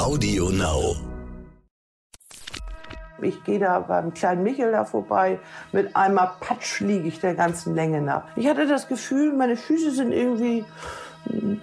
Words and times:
Audio 0.00 0.48
Now. 0.48 0.96
Ich 3.20 3.44
gehe 3.44 3.58
da 3.58 3.80
beim 3.80 4.14
kleinen 4.14 4.42
Michel 4.42 4.72
da 4.72 4.86
vorbei. 4.86 5.38
Mit 5.72 5.94
einmal 5.94 6.30
Patsch 6.40 6.80
liege 6.80 7.06
ich 7.06 7.20
der 7.20 7.34
ganzen 7.34 7.74
Länge 7.74 8.00
nach. 8.00 8.24
Ich 8.34 8.48
hatte 8.48 8.66
das 8.66 8.88
Gefühl, 8.88 9.36
meine 9.36 9.58
Füße 9.58 9.90
sind 9.90 10.12
irgendwie 10.12 10.64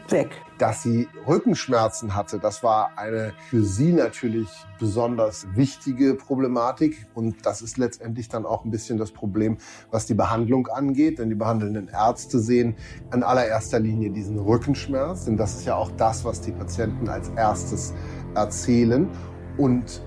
weg. 0.10 0.30
Dass 0.60 0.84
sie 0.84 1.08
Rückenschmerzen 1.28 2.16
hatte, 2.16 2.40
das 2.40 2.64
war 2.64 2.92
eine 2.96 3.34
für 3.50 3.64
sie 3.64 3.94
natürlich 3.94 4.50
besonders 4.80 5.48
wichtige 5.56 6.16
Problematik. 6.16 7.08
Und 7.16 7.46
das 7.46 7.62
ist 7.62 7.78
letztendlich 7.78 8.30
dann 8.30 8.46
auch 8.46 8.66
ein 8.66 8.72
bisschen 8.72 8.98
das 8.98 9.12
Problem, 9.12 9.58
was 9.92 10.06
die 10.06 10.14
Behandlung 10.14 10.68
angeht. 10.68 11.20
Denn 11.20 11.30
die 11.30 11.36
behandelnden 11.36 11.90
Ärzte 11.90 12.40
sehen 12.40 12.76
in 13.14 13.24
allererster 13.24 13.80
Linie 13.80 14.12
diesen 14.12 14.40
Rückenschmerz. 14.40 15.26
Denn 15.26 15.38
das 15.38 15.56
ist 15.56 15.66
ja 15.66 15.76
auch 15.76 15.92
das, 15.98 16.24
was 16.24 16.42
die 16.42 16.52
Patienten 16.52 17.10
als 17.10 17.30
erstes 17.30 17.94
erzählen. 18.38 19.10
Und 19.58 20.02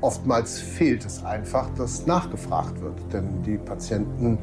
oftmals 0.00 0.60
fehlt 0.60 1.06
es 1.06 1.24
einfach, 1.24 1.70
dass 1.74 2.06
nachgefragt 2.06 2.80
wird. 2.80 3.12
Denn 3.12 3.42
die 3.42 3.58
Patienten 3.58 4.38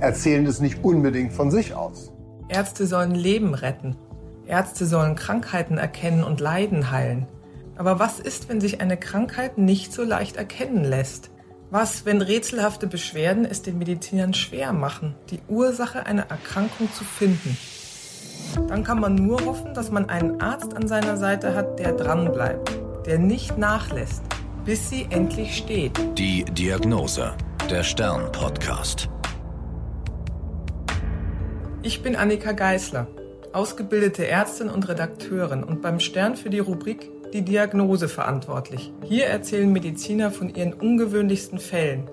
erzählen 0.00 0.46
es 0.46 0.60
nicht 0.60 0.84
unbedingt 0.84 1.32
von 1.32 1.50
sich 1.50 1.74
aus. 1.74 2.12
Ärzte 2.48 2.86
sollen 2.86 3.14
Leben 3.14 3.54
retten. 3.54 3.96
Ärzte 4.46 4.86
sollen 4.86 5.14
Krankheiten 5.14 5.78
erkennen 5.78 6.24
und 6.24 6.40
Leiden 6.40 6.90
heilen. 6.90 7.26
Aber 7.76 7.98
was 7.98 8.18
ist, 8.18 8.48
wenn 8.48 8.60
sich 8.60 8.80
eine 8.80 8.96
Krankheit 8.96 9.56
nicht 9.56 9.92
so 9.92 10.02
leicht 10.02 10.36
erkennen 10.36 10.84
lässt? 10.84 11.30
Was, 11.70 12.04
wenn 12.04 12.20
rätselhafte 12.20 12.88
Beschwerden 12.88 13.44
es 13.44 13.62
den 13.62 13.78
Medizinern 13.78 14.34
schwer 14.34 14.72
machen, 14.72 15.14
die 15.30 15.40
Ursache 15.48 16.04
einer 16.04 16.28
Erkrankung 16.28 16.92
zu 16.92 17.04
finden? 17.04 17.56
Dann 18.68 18.84
kann 18.84 19.00
man 19.00 19.14
nur 19.14 19.44
hoffen, 19.44 19.74
dass 19.74 19.90
man 19.90 20.08
einen 20.08 20.40
Arzt 20.40 20.76
an 20.76 20.88
seiner 20.88 21.16
Seite 21.16 21.54
hat, 21.54 21.78
der 21.78 21.92
dranbleibt, 21.92 22.70
der 23.06 23.18
nicht 23.18 23.58
nachlässt, 23.58 24.22
bis 24.64 24.90
sie 24.90 25.06
endlich 25.10 25.56
steht. 25.56 25.92
Die 26.18 26.44
Diagnose. 26.44 27.32
Der 27.70 27.84
Stern-Podcast. 27.84 29.08
Ich 31.82 32.02
bin 32.02 32.16
Annika 32.16 32.52
Geißler, 32.52 33.06
ausgebildete 33.52 34.26
Ärztin 34.26 34.68
und 34.68 34.88
Redakteurin 34.88 35.62
und 35.62 35.82
beim 35.82 36.00
Stern 36.00 36.36
für 36.36 36.50
die 36.50 36.58
Rubrik 36.58 37.10
Die 37.32 37.42
Diagnose 37.42 38.08
verantwortlich. 38.08 38.92
Hier 39.04 39.26
erzählen 39.26 39.72
Mediziner 39.72 40.32
von 40.32 40.52
ihren 40.52 40.72
ungewöhnlichsten 40.72 41.60
Fällen 41.60 42.10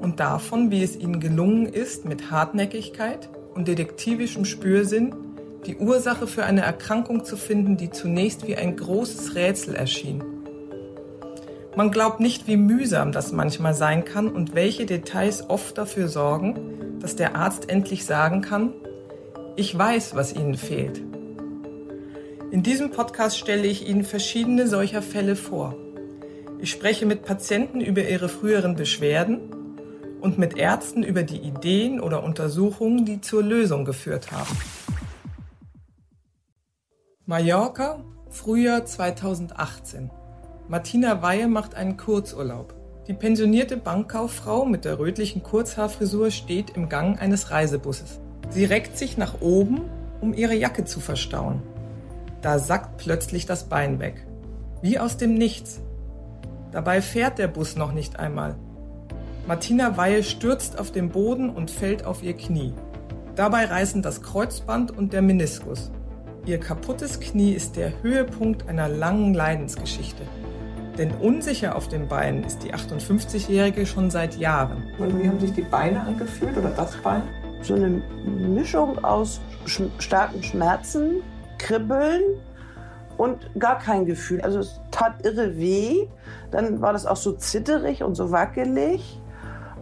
und 0.00 0.18
davon, 0.18 0.72
wie 0.72 0.82
es 0.82 0.96
ihnen 0.96 1.20
gelungen 1.20 1.66
ist, 1.66 2.04
mit 2.04 2.32
Hartnäckigkeit 2.32 3.28
und 3.54 3.68
detektivischem 3.68 4.44
Spürsinn 4.44 5.14
die 5.66 5.76
Ursache 5.76 6.26
für 6.26 6.44
eine 6.44 6.62
Erkrankung 6.62 7.24
zu 7.24 7.36
finden, 7.36 7.76
die 7.76 7.90
zunächst 7.90 8.46
wie 8.46 8.56
ein 8.56 8.76
großes 8.76 9.34
Rätsel 9.34 9.74
erschien. 9.74 10.22
Man 11.76 11.90
glaubt 11.90 12.20
nicht, 12.20 12.46
wie 12.46 12.56
mühsam 12.56 13.12
das 13.12 13.32
manchmal 13.32 13.74
sein 13.74 14.04
kann 14.04 14.28
und 14.28 14.54
welche 14.54 14.86
Details 14.86 15.48
oft 15.48 15.78
dafür 15.78 16.08
sorgen, 16.08 16.98
dass 17.00 17.16
der 17.16 17.36
Arzt 17.36 17.70
endlich 17.70 18.04
sagen 18.04 18.40
kann, 18.40 18.72
ich 19.56 19.76
weiß, 19.76 20.14
was 20.14 20.34
Ihnen 20.34 20.56
fehlt. 20.56 21.00
In 22.50 22.62
diesem 22.62 22.90
Podcast 22.90 23.38
stelle 23.38 23.66
ich 23.66 23.88
Ihnen 23.88 24.04
verschiedene 24.04 24.66
solcher 24.66 25.02
Fälle 25.02 25.36
vor. 25.36 25.76
Ich 26.58 26.70
spreche 26.70 27.06
mit 27.06 27.22
Patienten 27.22 27.80
über 27.80 28.02
ihre 28.02 28.28
früheren 28.28 28.74
Beschwerden 28.74 29.38
und 30.20 30.38
mit 30.38 30.58
Ärzten 30.58 31.02
über 31.02 31.22
die 31.22 31.38
Ideen 31.38 32.00
oder 32.00 32.22
Untersuchungen, 32.24 33.04
die 33.04 33.20
zur 33.20 33.42
Lösung 33.42 33.84
geführt 33.84 34.32
haben. 34.32 34.56
Mallorca, 37.30 38.00
Frühjahr 38.28 38.84
2018. 38.84 40.10
Martina 40.66 41.22
Weihe 41.22 41.46
macht 41.46 41.76
einen 41.76 41.96
Kurzurlaub. 41.96 42.74
Die 43.06 43.14
pensionierte 43.14 43.76
Bankkauffrau 43.76 44.64
mit 44.64 44.84
der 44.84 44.98
rötlichen 44.98 45.44
Kurzhaarfrisur 45.44 46.32
steht 46.32 46.70
im 46.70 46.88
Gang 46.88 47.22
eines 47.22 47.52
Reisebusses. 47.52 48.18
Sie 48.48 48.64
reckt 48.64 48.98
sich 48.98 49.16
nach 49.16 49.40
oben, 49.40 49.82
um 50.20 50.34
ihre 50.34 50.56
Jacke 50.56 50.84
zu 50.86 50.98
verstauen. 50.98 51.62
Da 52.42 52.58
sackt 52.58 52.96
plötzlich 52.96 53.46
das 53.46 53.68
Bein 53.68 54.00
weg. 54.00 54.26
Wie 54.82 54.98
aus 54.98 55.16
dem 55.16 55.34
Nichts. 55.34 55.78
Dabei 56.72 57.00
fährt 57.00 57.38
der 57.38 57.46
Bus 57.46 57.76
noch 57.76 57.92
nicht 57.92 58.18
einmal. 58.18 58.56
Martina 59.46 59.96
Weihe 59.96 60.24
stürzt 60.24 60.80
auf 60.80 60.90
den 60.90 61.10
Boden 61.10 61.48
und 61.48 61.70
fällt 61.70 62.04
auf 62.04 62.24
ihr 62.24 62.36
Knie. 62.36 62.74
Dabei 63.36 63.66
reißen 63.66 64.02
das 64.02 64.20
Kreuzband 64.20 64.90
und 64.90 65.12
der 65.12 65.22
Meniskus. 65.22 65.92
Ihr 66.50 66.58
kaputtes 66.58 67.20
Knie 67.20 67.52
ist 67.52 67.76
der 67.76 68.02
Höhepunkt 68.02 68.68
einer 68.68 68.88
langen 68.88 69.34
Leidensgeschichte. 69.34 70.24
Denn 70.98 71.12
unsicher 71.12 71.76
auf 71.76 71.86
den 71.86 72.08
Beinen 72.08 72.42
ist 72.42 72.64
die 72.64 72.74
58-Jährige 72.74 73.86
schon 73.86 74.10
seit 74.10 74.36
Jahren. 74.36 74.82
Und 74.98 75.16
wie 75.22 75.28
haben 75.28 75.38
sich 75.38 75.52
die 75.52 75.62
Beine 75.62 76.00
angefühlt 76.00 76.58
oder 76.58 76.70
das 76.70 76.96
Bein? 77.04 77.22
So 77.62 77.74
eine 77.74 78.02
Mischung 78.26 78.98
aus 79.04 79.40
sch 79.64 79.82
starken 80.00 80.42
Schmerzen, 80.42 81.22
Kribbeln 81.58 82.20
und 83.16 83.48
gar 83.56 83.78
kein 83.78 84.04
Gefühl. 84.04 84.40
Also 84.40 84.58
es 84.58 84.80
tat 84.90 85.24
irre 85.24 85.56
weh. 85.56 86.08
Dann 86.50 86.80
war 86.80 86.92
das 86.92 87.06
auch 87.06 87.16
so 87.16 87.30
zitterig 87.30 88.02
und 88.02 88.16
so 88.16 88.32
wackelig. 88.32 89.20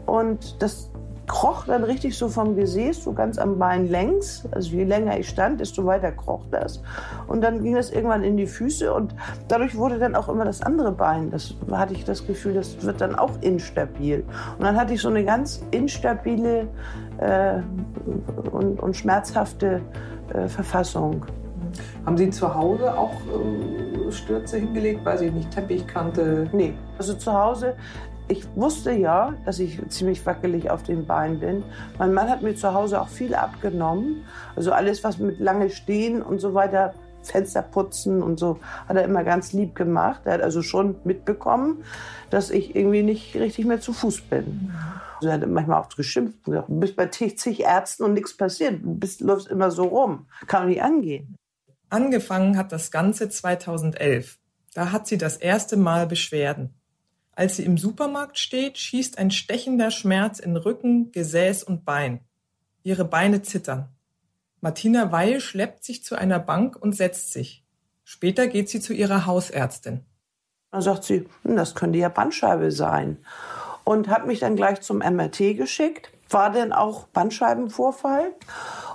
Und 0.05 0.61
das 0.61 0.88
kroch 1.29 1.67
dann 1.67 1.85
richtig 1.85 2.17
so 2.17 2.29
vom 2.29 2.57
Gesäß, 2.57 3.05
so 3.05 3.13
ganz 3.13 3.39
am 3.39 3.59
Bein 3.59 3.89
längs. 3.89 4.45
Also 4.51 4.71
je 4.71 4.85
länger 4.85 5.19
ich 5.19 5.29
stand, 5.29 5.61
desto 5.61 5.85
weiter 5.85 6.11
kroch 6.11 6.45
das. 6.51 6.83
Und 7.27 7.43
dann 7.43 7.63
ging 7.63 7.75
das 7.75 7.91
irgendwann 7.91 8.25
in 8.25 8.37
die 8.37 8.47
Füße 8.47 8.93
und 8.93 9.15
dadurch 9.47 9.77
wurde 9.77 9.99
dann 9.99 10.17
auch 10.17 10.29
immer 10.29 10.45
das 10.45 10.63
andere 10.63 10.93
Bein, 10.93 11.31
das 11.31 11.55
hatte 11.71 11.95
ich 11.95 12.05
das 12.05 12.27
Gefühl, 12.27 12.55
das 12.55 12.83
wird 12.83 13.01
dann 13.01 13.15
auch 13.15 13.31
instabil. 13.43 14.25
Und 14.59 14.65
dann 14.65 14.77
hatte 14.77 14.95
ich 14.95 15.01
so 15.01 15.09
eine 15.09 15.25
ganz 15.25 15.63
instabile 15.71 16.69
äh, 17.19 17.61
und, 18.51 18.81
und, 18.81 18.97
schmerzhafte 18.97 19.83
äh, 20.33 20.49
Verfassung. 20.49 21.25
Haben 22.07 22.17
Sie 22.17 22.31
zu 22.31 22.55
Hause 22.55 22.97
auch 22.97 23.13
äh, 23.13 24.11
Stürze 24.11 24.59
hingelegt? 24.59 25.05
Weiß 25.05 25.21
ich 25.21 25.33
nicht, 25.33 25.51
Teppichkante? 25.51 26.49
Nee, 26.53 26.75
also 26.97 27.15
zu 27.15 27.33
Hause 27.33 27.75
ich 28.29 28.45
wusste 28.55 28.93
ja, 28.93 29.35
dass 29.45 29.59
ich 29.59 29.81
ziemlich 29.89 30.25
wackelig 30.27 30.71
auf 30.71 30.83
den 30.83 31.07
Beinen 31.07 31.41
bin. 31.41 31.63
Mein 31.99 32.13
Mann 32.13 32.29
hat 32.29 32.43
mir 32.43 32.55
zu 32.55 32.75
Hause 32.75 33.01
auch 33.01 33.09
viel 33.09 33.35
abgenommen. 33.35 34.25
Also 34.55 34.73
alles, 34.73 35.03
was 35.03 35.19
mit 35.19 35.41
lange 35.41 35.71
Stehen 35.71 36.23
und 36.23 36.39
so 36.39 36.55
weiter, 36.55 36.95
Fenster 37.23 37.63
putzen 37.63 38.23
und 38.23 38.39
so, 38.39 38.59
hat 38.87 38.97
er 38.97 39.05
immer 39.05 39.25
ganz 39.25 39.53
lieb 39.53 39.75
gemacht. 39.75 40.23
Er 40.25 40.35
hat 40.35 40.43
also 40.43 40.63
schon 40.63 40.97
mitbekommen, 41.05 41.85
dass 42.31 42.51
ich 42.51 42.77
irgendwie 42.77 43.03
nicht 43.03 43.35
richtig 43.35 43.67
mehr 43.67 43.81
zu 43.81 43.93
Fuß 43.93 44.23
bin. 44.23 44.73
Also 45.17 45.29
er 45.29 45.35
hat 45.35 45.47
manchmal 45.49 45.81
auch 45.81 45.89
geschimpft 45.89 46.39
und 46.47 46.53
gesagt, 46.53 46.69
du 46.69 46.81
bist 46.81 46.97
bei 46.97 47.07
zig 47.07 47.61
Ärzten 47.61 48.05
und 48.05 48.15
nichts 48.15 48.37
passiert. 48.37 48.83
Du 48.83 48.95
bist, 48.95 49.21
läufst 49.21 49.49
immer 49.49 49.71
so 49.71 49.85
rum. 49.85 50.27
Kann 50.47 50.69
nicht 50.69 50.83
angehen. 50.83 51.35
Angefangen 51.91 52.57
hat 52.57 52.73
das 52.73 52.91
Ganze 52.91 53.29
2011. 53.29 54.39
Da 54.75 54.93
hat 54.93 55.07
sie 55.07 55.19
das 55.19 55.39
erste 55.39 55.77
Mal 55.77 56.07
Beschwerden. 56.07 56.78
Als 57.39 57.55
sie 57.55 57.65
im 57.65 57.79
Supermarkt 57.79 58.37
steht, 58.37 58.79
schießt 58.79 59.17
ein 59.17 59.31
stechender 59.31 59.93
Schmerz 59.93 60.41
in 60.41 60.57
Rücken, 60.57 61.13
Gesäß 61.13 61.63
und 61.63 61.85
Bein. 61.85 62.19
Ihre 62.83 63.05
Beine 63.05 63.43
zittern. 63.43 63.91
Martina 64.61 65.13
Weil 65.13 65.39
schleppt 65.39 65.85
sich 65.85 66.03
zu 66.03 66.17
einer 66.17 66.41
Bank 66.41 66.75
und 66.75 66.97
setzt 66.97 67.33
sich. 67.33 67.65
Später 68.03 68.49
geht 68.49 68.69
sie 68.69 68.81
zu 68.81 68.93
ihrer 68.93 69.25
Hausärztin. 69.25 70.05
Dann 70.73 70.83
sagt 70.83 71.05
sie, 71.05 71.29
hm, 71.45 71.55
das 71.55 71.77
könnte 71.77 72.01
ja 72.01 72.09
Bandscheibe 72.09 72.73
sein. 72.73 73.19
Und 73.85 74.09
hat 74.09 74.27
mich 74.27 74.41
dann 74.41 74.57
gleich 74.57 74.81
zum 74.81 74.99
MRT 74.99 75.57
geschickt. 75.57 76.11
War 76.31 76.51
denn 76.51 76.73
auch 76.73 77.07
Bandscheibenvorfall? 77.07 78.35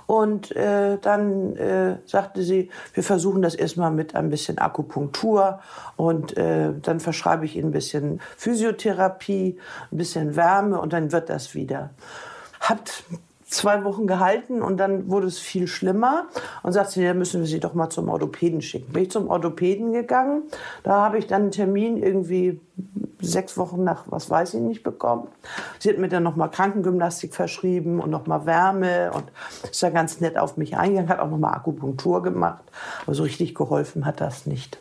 Und 0.06 0.54
äh, 0.54 0.98
dann 1.00 1.56
äh, 1.56 1.96
sagte 2.04 2.42
sie, 2.42 2.70
wir 2.92 3.02
versuchen 3.02 3.42
das 3.42 3.54
erstmal 3.54 3.90
mit 3.90 4.14
ein 4.14 4.30
bisschen 4.30 4.58
Akupunktur 4.58 5.60
und 5.96 6.36
äh, 6.36 6.72
dann 6.82 7.00
verschreibe 7.00 7.44
ich 7.44 7.56
Ihnen 7.56 7.68
ein 7.68 7.72
bisschen 7.72 8.20
Physiotherapie, 8.36 9.58
ein 9.90 9.96
bisschen 9.96 10.36
Wärme 10.36 10.80
und 10.80 10.92
dann 10.92 11.12
wird 11.12 11.30
das 11.30 11.54
wieder. 11.54 11.90
Hat 12.60 13.04
zwei 13.54 13.84
Wochen 13.84 14.06
gehalten 14.06 14.62
und 14.62 14.78
dann 14.78 15.08
wurde 15.08 15.26
es 15.26 15.38
viel 15.38 15.66
schlimmer 15.66 16.26
und 16.62 16.72
sagte 16.72 16.94
sie, 16.94 17.04
ja, 17.04 17.14
müssen 17.14 17.40
wir 17.40 17.46
sie 17.46 17.60
doch 17.60 17.74
mal 17.74 17.88
zum 17.88 18.08
Orthopäden 18.08 18.60
schicken. 18.62 18.92
Bin 18.92 19.04
ich 19.04 19.10
zum 19.10 19.28
Orthopäden 19.28 19.92
gegangen, 19.92 20.42
da 20.82 21.02
habe 21.02 21.18
ich 21.18 21.26
dann 21.26 21.42
einen 21.42 21.50
Termin 21.50 21.96
irgendwie 21.96 22.60
sechs 23.24 23.56
Wochen 23.56 23.84
nach, 23.84 24.04
was 24.06 24.30
weiß 24.30 24.54
ich 24.54 24.60
nicht, 24.60 24.82
bekommen. 24.82 25.28
Sie 25.78 25.90
hat 25.90 25.98
mir 25.98 26.08
dann 26.08 26.22
nochmal 26.22 26.50
Krankengymnastik 26.50 27.34
verschrieben 27.34 28.00
und 28.00 28.10
nochmal 28.10 28.46
Wärme 28.46 29.10
und 29.12 29.24
ist 29.70 29.82
da 29.82 29.90
ganz 29.90 30.20
nett 30.20 30.38
auf 30.38 30.56
mich 30.56 30.76
eingegangen, 30.76 31.10
hat 31.10 31.20
auch 31.20 31.30
nochmal 31.30 31.54
Akupunktur 31.54 32.22
gemacht, 32.22 32.64
aber 33.02 33.14
so 33.14 33.22
richtig 33.22 33.54
geholfen 33.54 34.06
hat 34.06 34.20
das 34.20 34.46
nicht. 34.46 34.78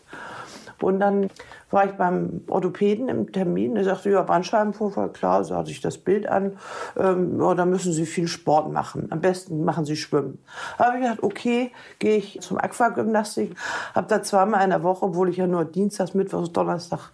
Und 0.83 0.99
dann 0.99 1.29
war 1.71 1.85
ich 1.85 1.93
beim 1.93 2.41
Orthopäden 2.47 3.09
im 3.09 3.31
Termin. 3.31 3.75
Der 3.75 3.83
sagte, 3.83 4.11
ja, 4.11 4.21
Bandscheibenvorfall, 4.21 5.09
klar, 5.09 5.43
sah 5.43 5.65
sich 5.65 5.81
das 5.81 5.97
Bild 5.97 6.27
an. 6.27 6.57
Ähm, 6.97 7.39
ja, 7.39 7.55
da 7.55 7.65
müssen 7.65 7.93
Sie 7.93 8.05
viel 8.05 8.27
Sport 8.27 8.71
machen. 8.71 9.07
Am 9.09 9.21
besten 9.21 9.63
machen 9.65 9.85
Sie 9.85 9.95
Schwimmen. 9.95 10.39
Habe 10.77 10.97
ich 10.97 11.03
gedacht, 11.03 11.23
okay, 11.23 11.71
gehe 11.99 12.17
ich 12.17 12.39
zum 12.41 12.57
Aquagymnastik. 12.57 13.55
Habe 13.95 14.07
da 14.07 14.21
zweimal 14.21 14.63
in 14.63 14.69
der 14.69 14.83
Woche, 14.83 15.05
obwohl 15.05 15.29
ich 15.29 15.37
ja 15.37 15.47
nur 15.47 15.65
Dienstags, 15.65 16.13
Mittwochs, 16.13 16.51
Donnerstag 16.51 17.11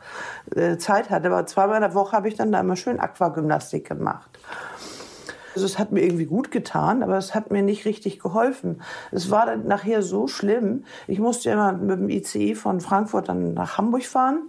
äh, 0.55 0.77
Zeit 0.77 1.09
hatte, 1.09 1.27
aber 1.27 1.45
zweimal 1.45 1.77
in 1.77 1.83
der 1.83 1.93
Woche 1.93 2.15
habe 2.15 2.27
ich 2.27 2.35
dann 2.35 2.51
da 2.51 2.59
immer 2.59 2.75
schön 2.75 2.99
Aquagymnastik 2.99 3.87
gemacht. 3.87 4.29
Also 5.59 5.73
es 5.73 5.77
hat 5.77 5.91
mir 5.91 6.01
irgendwie 6.01 6.25
gut 6.25 6.51
getan, 6.51 7.03
aber 7.03 7.17
es 7.17 7.35
hat 7.35 7.51
mir 7.51 7.61
nicht 7.61 7.83
richtig 7.83 8.19
geholfen. 8.19 8.81
Es 9.11 9.29
war 9.29 9.45
dann 9.45 9.67
nachher 9.67 10.01
so 10.03 10.29
schlimm. 10.29 10.85
Ich 11.05 11.19
musste 11.19 11.49
immer 11.49 11.73
mit 11.73 11.99
dem 11.99 12.09
ICE 12.09 12.55
von 12.55 12.79
Frankfurt 12.79 13.27
dann 13.27 13.55
nach 13.55 13.77
Hamburg 13.77 14.05
fahren. 14.05 14.43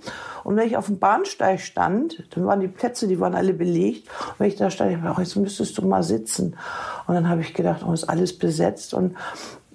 Und 0.45 0.55
wenn 0.55 0.69
ich 0.69 0.77
auf 0.77 0.87
dem 0.87 1.01
Bahnsteig 1.01 1.62
stand, 1.62 2.23
dann 2.31 2.47
waren 2.47 2.61
die 2.61 2.69
Plätze, 2.69 3.09
die 3.09 3.19
waren 3.19 3.35
alle 3.35 3.55
belegt. 3.55 4.07
Und 4.29 4.35
wenn 4.39 4.47
ich 4.47 4.55
da 4.55 4.71
stand, 4.71 4.93
ich 4.93 4.99
dachte, 4.99 5.15
oh, 5.17 5.21
jetzt 5.21 5.35
müsstest 5.35 5.77
du 5.79 5.85
mal 5.85 6.05
sitzen. 6.05 6.57
Und 7.09 7.17
dann 7.17 7.29
habe 7.29 7.41
ich 7.41 7.55
gedacht, 7.55 7.85
oh, 7.85 7.93
ist 7.93 8.09
alles 8.09 8.39
besetzt. 8.39 8.95
Und 8.95 9.17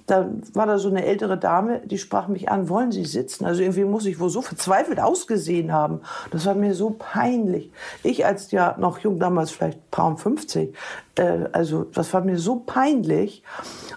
da 0.06 0.30
war 0.54 0.68
da 0.68 0.78
so 0.78 0.90
eine 0.90 1.04
ältere 1.04 1.38
Dame, 1.38 1.81
die 1.86 1.98
sprach 1.98 2.28
mich 2.28 2.50
an, 2.50 2.69
wollen 2.69 2.92
Sie 2.92 3.06
sitzen? 3.06 3.46
Also 3.46 3.62
irgendwie 3.62 3.86
muss 3.86 4.06
ich 4.06 4.19
wohl 4.19 4.30
so 4.30 4.42
verzweifelt 4.42 5.00
ausgesehen 5.00 5.74
haben. 5.74 6.02
Das 6.31 6.46
war 6.46 6.54
mir 6.54 6.75
so 6.75 6.96
peinlich. 6.98 7.72
Ich 8.04 8.25
als 8.25 8.52
ja 8.52 8.75
noch 8.78 9.00
jung, 9.00 9.19
damals 9.19 9.52
vielleicht 9.52 9.90
paar 9.90 10.16
50, 10.16 10.75
äh, 11.16 11.46
also 11.52 11.86
das 11.86 12.13
war 12.13 12.22
mir 12.22 12.38
so 12.38 12.57
peinlich. 12.57 13.44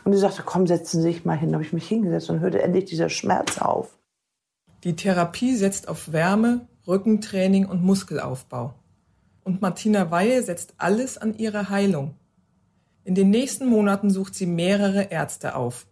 Und 0.04 0.12
die 0.12 0.18
sagte, 0.18 0.42
komm, 0.44 0.66
setzen 0.66 1.02
Sie 1.02 1.08
sich 1.08 1.24
mal 1.26 1.36
hin. 1.36 1.50
Da 1.50 1.54
habe 1.54 1.64
ich 1.64 1.74
mich 1.74 1.86
hingesetzt 1.86 2.30
und 2.30 2.40
hörte 2.40 2.62
endlich 2.62 2.86
dieser 2.86 3.10
Schmerz 3.10 3.58
auf. 3.58 3.98
Die 4.84 4.96
Therapie 4.96 5.56
setzt 5.56 5.88
auf 5.88 6.12
Wärme, 6.12 6.66
Rückentraining 6.86 7.66
und 7.66 7.82
Muskelaufbau. 7.82 8.72
Und 9.44 9.60
Martina 9.60 10.10
Weihe 10.10 10.42
setzt 10.42 10.74
alles 10.78 11.18
an 11.18 11.36
ihre 11.36 11.68
Heilung. 11.68 12.14
In 13.04 13.14
den 13.14 13.30
nächsten 13.30 13.66
Monaten 13.66 14.10
sucht 14.10 14.34
sie 14.34 14.46
mehrere 14.46 15.04
Ärzte 15.04 15.56
auf. 15.56 15.86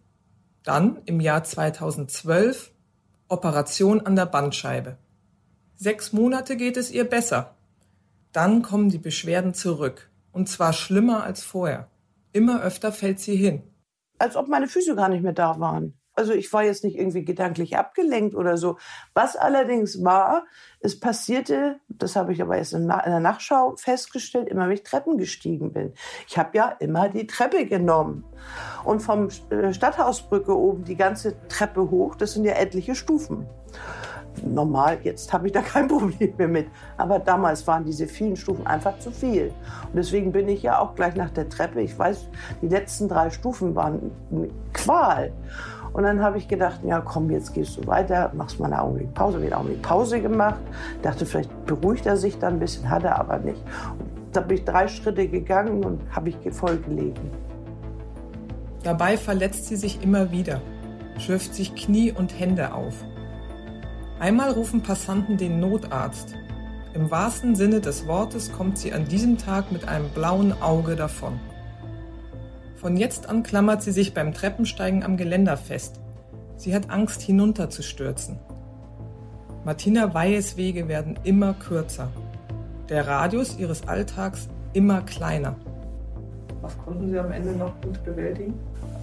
Dann 0.67 1.01
im 1.05 1.21
Jahr 1.21 1.45
2012 1.45 2.73
Operation 3.29 4.05
an 4.05 4.17
der 4.17 4.25
Bandscheibe. 4.25 4.97
Sechs 5.77 6.11
Monate 6.11 6.57
geht 6.57 6.75
es 6.75 6.91
ihr 6.91 7.05
besser. 7.05 7.55
Dann 8.33 8.63
kommen 8.63 8.89
die 8.89 8.97
Beschwerden 8.97 9.53
zurück. 9.53 10.11
Und 10.33 10.49
zwar 10.49 10.73
schlimmer 10.73 11.23
als 11.23 11.41
vorher. 11.41 11.87
Immer 12.33 12.61
öfter 12.61 12.91
fällt 12.91 13.21
sie 13.21 13.37
hin. 13.37 13.63
Als 14.19 14.35
ob 14.35 14.49
meine 14.49 14.67
Füße 14.67 14.93
gar 14.93 15.07
nicht 15.07 15.23
mehr 15.23 15.31
da 15.31 15.57
waren. 15.57 15.96
Also 16.17 16.33
ich 16.33 16.51
war 16.51 16.63
jetzt 16.63 16.83
nicht 16.83 16.97
irgendwie 16.97 17.23
gedanklich 17.23 17.77
abgelenkt 17.77 18.35
oder 18.35 18.57
so. 18.57 18.77
Was 19.13 19.35
allerdings 19.35 20.03
war, 20.03 20.45
es 20.79 20.99
passierte, 20.99 21.79
das 21.89 22.15
habe 22.15 22.33
ich 22.33 22.41
aber 22.41 22.57
erst 22.57 22.73
in 22.73 22.87
der 22.87 23.19
Nachschau 23.19 23.75
festgestellt, 23.77 24.49
immer 24.49 24.65
wenn 24.65 24.73
ich 24.73 24.83
Treppen 24.83 25.17
gestiegen 25.17 25.73
bin. 25.73 25.93
Ich 26.27 26.37
habe 26.37 26.57
ja 26.57 26.69
immer 26.79 27.09
die 27.09 27.27
Treppe 27.27 27.67
genommen. 27.67 28.23
Und 28.83 29.01
vom 29.01 29.29
äh, 29.51 29.73
Stadthausbrücke 29.73 30.57
oben 30.57 30.83
die 30.85 30.95
ganze 30.95 31.35
Treppe 31.49 31.89
hoch, 31.91 32.15
das 32.15 32.33
sind 32.33 32.45
ja 32.45 32.53
etliche 32.53 32.95
Stufen. 32.95 33.47
Normal, 34.43 34.99
jetzt 35.03 35.31
habe 35.33 35.47
ich 35.47 35.53
da 35.53 35.61
kein 35.73 35.87
Problem 35.87 36.33
mehr 36.37 36.47
mit. 36.47 36.67
Aber 36.97 37.19
damals 37.19 37.65
waren 37.67 37.83
diese 37.83 38.07
vielen 38.07 38.35
Stufen 38.35 38.65
einfach 38.67 38.99
zu 38.99 39.11
viel. 39.11 39.53
Und 39.87 39.95
deswegen 39.95 40.31
bin 40.31 40.47
ich 40.47 40.63
ja 40.63 40.79
auch 40.79 40.95
gleich 40.95 41.15
nach 41.15 41.31
der 41.31 41.49
Treppe. 41.49 41.81
Ich 41.81 41.97
weiß, 41.97 42.27
die 42.61 42.67
letzten 42.67 43.07
drei 43.07 43.29
Stufen 43.29 43.75
waren 43.75 44.11
eine 44.31 44.49
Qual. 44.73 45.31
Und 45.97 46.03
dann 46.03 46.21
habe 46.21 46.37
ich 46.37 46.47
gedacht, 46.47 46.81
ja 46.83 47.01
komm, 47.01 47.31
jetzt 47.31 47.55
gehst 47.55 47.75
du 47.75 47.87
weiter, 47.87 48.31
machst 48.35 48.59
mal 48.59 48.67
eine 48.67 48.83
Augenblick 48.83 49.15
Pause. 49.15 49.41
Wieder 49.41 49.57
Augenblick 49.57 49.81
Pause 49.81 50.21
gemacht. 50.21 50.59
Dachte, 51.01 51.25
vielleicht 51.25 51.65
beruhigt 51.65 52.05
er 52.05 52.17
sich 52.17 52.37
dann 52.37 52.53
ein 52.53 52.59
bisschen, 52.59 52.87
hat 52.87 53.03
er 53.03 53.19
aber 53.19 53.39
nicht. 53.39 53.59
Und 53.97 54.07
da 54.31 54.41
bin 54.41 54.57
ich 54.57 54.63
drei 54.63 54.87
Schritte 54.87 55.27
gegangen 55.27 55.83
und 55.83 55.99
habe 56.11 56.29
ich 56.29 56.37
voll 56.51 56.77
gelegen. 56.77 57.31
Dabei 58.83 59.17
verletzt 59.17 59.65
sie 59.65 59.75
sich 59.75 60.03
immer 60.03 60.31
wieder, 60.31 60.61
schürft 61.17 61.55
sich 61.55 61.73
Knie 61.73 62.11
und 62.11 62.39
Hände 62.39 62.75
auf. 62.75 63.03
Einmal 64.19 64.51
rufen 64.51 64.83
Passanten 64.83 65.37
den 65.37 65.59
Notarzt. 65.59 66.35
Im 66.93 67.09
wahrsten 67.09 67.55
Sinne 67.55 67.81
des 67.81 68.05
Wortes 68.05 68.51
kommt 68.51 68.77
sie 68.77 68.93
an 68.93 69.05
diesem 69.05 69.39
Tag 69.39 69.71
mit 69.71 69.87
einem 69.87 70.09
blauen 70.09 70.53
Auge 70.61 70.95
davon. 70.95 71.39
Von 72.77 72.95
jetzt 72.95 73.27
an 73.27 73.41
klammert 73.41 73.81
sie 73.81 73.91
sich 73.91 74.13
beim 74.13 74.35
Treppensteigen 74.35 75.03
am 75.03 75.17
Geländer 75.17 75.57
fest. 75.57 75.99
Sie 76.57 76.75
hat 76.75 76.91
Angst, 76.91 77.23
hinunterzustürzen. 77.23 78.37
Martina 79.65 80.13
Weihes 80.13 80.57
Wege 80.57 80.87
werden 80.87 81.17
immer 81.23 81.55
kürzer. 81.55 82.09
Der 82.89 83.07
Radius 83.07 83.57
ihres 83.57 83.87
Alltags 83.87 84.47
immer 84.73 85.01
kleiner. 85.01 85.55
Was 86.61 86.77
konnten 86.77 87.09
Sie 87.09 87.17
am 87.17 87.31
Ende 87.31 87.51
noch 87.51 87.73
gut 87.81 88.03
bewältigen? 88.05 88.53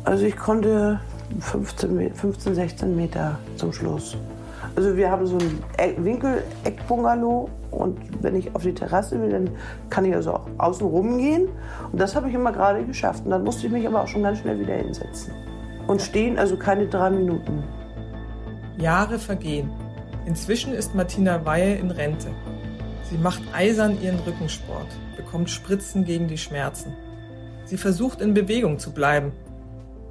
Also 0.04 0.24
ich 0.24 0.36
konnte 0.36 1.00
15, 1.40 2.14
15 2.14 2.54
16 2.54 2.94
Meter 2.94 3.38
zum 3.56 3.72
Schluss. 3.72 4.16
Also 4.76 4.96
wir 4.96 5.10
haben 5.10 5.26
so 5.26 5.38
ein 5.78 6.04
Winkel-Eckbungalow 6.04 7.48
und 7.84 8.22
wenn 8.22 8.34
ich 8.34 8.54
auf 8.54 8.62
die 8.62 8.72
Terrasse 8.72 9.20
will, 9.20 9.28
dann 9.28 9.50
kann 9.90 10.06
ich 10.06 10.14
also 10.14 10.32
auch 10.32 10.46
außen 10.56 10.86
rumgehen. 10.86 11.48
Und 11.92 12.00
das 12.00 12.16
habe 12.16 12.28
ich 12.28 12.34
immer 12.34 12.50
gerade 12.50 12.84
geschafft. 12.84 13.24
Und 13.24 13.30
dann 13.30 13.44
musste 13.44 13.66
ich 13.66 13.72
mich 13.72 13.86
aber 13.86 14.02
auch 14.02 14.08
schon 14.08 14.22
ganz 14.22 14.38
schnell 14.38 14.58
wieder 14.58 14.74
hinsetzen. 14.74 15.34
Und 15.86 16.00
stehen 16.00 16.38
also 16.38 16.56
keine 16.56 16.86
drei 16.88 17.10
Minuten. 17.10 17.62
Jahre 18.78 19.18
vergehen. 19.18 19.70
Inzwischen 20.24 20.72
ist 20.72 20.94
Martina 20.94 21.44
Weihe 21.44 21.74
in 21.74 21.90
Rente. 21.90 22.30
Sie 23.10 23.18
macht 23.18 23.42
eisern 23.52 24.00
ihren 24.00 24.18
Rückensport, 24.20 24.88
bekommt 25.16 25.50
Spritzen 25.50 26.06
gegen 26.06 26.26
die 26.26 26.38
Schmerzen. 26.38 26.94
Sie 27.66 27.76
versucht 27.76 28.22
in 28.22 28.32
Bewegung 28.32 28.78
zu 28.78 28.92
bleiben. 28.92 29.32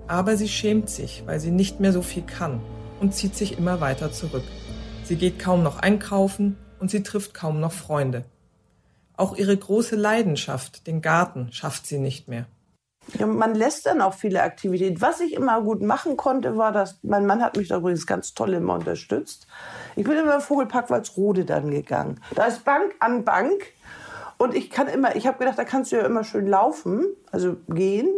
Aber 0.08 0.38
sie 0.38 0.48
schämt 0.48 0.92
sich, 0.92 1.24
weil 1.26 1.40
sie 1.40 1.50
nicht 1.50 1.80
mehr 1.80 1.92
so 1.92 2.04
viel 2.04 2.24
kann 2.24 2.62
und 3.00 3.16
zieht 3.16 3.36
sich 3.36 3.58
immer 3.58 3.82
weiter 3.82 4.12
zurück. 4.12 4.44
Sie 5.04 5.16
geht 5.16 5.40
kaum 5.40 5.64
noch 5.64 5.80
einkaufen 5.80 6.56
und 6.84 6.92
sie 6.92 7.02
trifft 7.02 7.34
kaum 7.34 7.62
noch 7.62 7.72
Freunde. 7.72 8.26
Auch 9.16 9.38
ihre 9.38 9.56
große 9.56 9.96
Leidenschaft, 9.96 10.86
den 10.86 11.02
Garten, 11.02 11.50
schafft 11.54 11.88
sie 11.88 11.98
nicht 11.98 12.28
mehr. 12.28 12.46
Ja, 13.18 13.26
man 13.26 13.56
lässt 13.56 13.86
dann 13.86 14.02
auch 14.02 14.14
viele 14.14 14.44
Aktivitäten. 14.44 15.00
Was 15.00 15.22
ich 15.22 15.32
immer 15.32 15.62
gut 15.62 15.82
machen 15.82 16.18
konnte, 16.18 16.58
war, 16.58 16.74
dass 16.74 17.00
mein 17.02 17.26
Mann 17.26 17.42
hat 17.42 17.56
mich 17.56 17.70
da 17.70 17.78
übrigens 17.78 18.06
ganz 18.06 18.34
toll 18.34 18.54
immer 18.56 18.74
unterstützt. 18.74 19.48
Ich 19.96 20.04
bin 20.04 20.18
immer 20.18 20.36
im 20.36 20.42
Vogelpark 20.42 20.90
Walsrode 20.90 21.46
dann 21.46 21.72
gegangen. 21.72 22.20
Da 22.36 22.48
ist 22.48 22.66
Bank 22.66 22.94
an 23.00 23.24
Bank 23.24 23.64
und 24.38 24.54
ich 24.54 24.70
kann 24.70 24.90
immer, 24.90 25.16
ich 25.16 25.26
habe 25.26 25.40
gedacht, 25.40 25.58
da 25.58 25.64
kannst 25.64 25.94
du 25.94 25.96
ja 25.96 26.06
immer 26.06 26.26
schön 26.26 26.48
laufen, 26.48 27.06
also 27.32 27.56
gehen. 27.70 28.10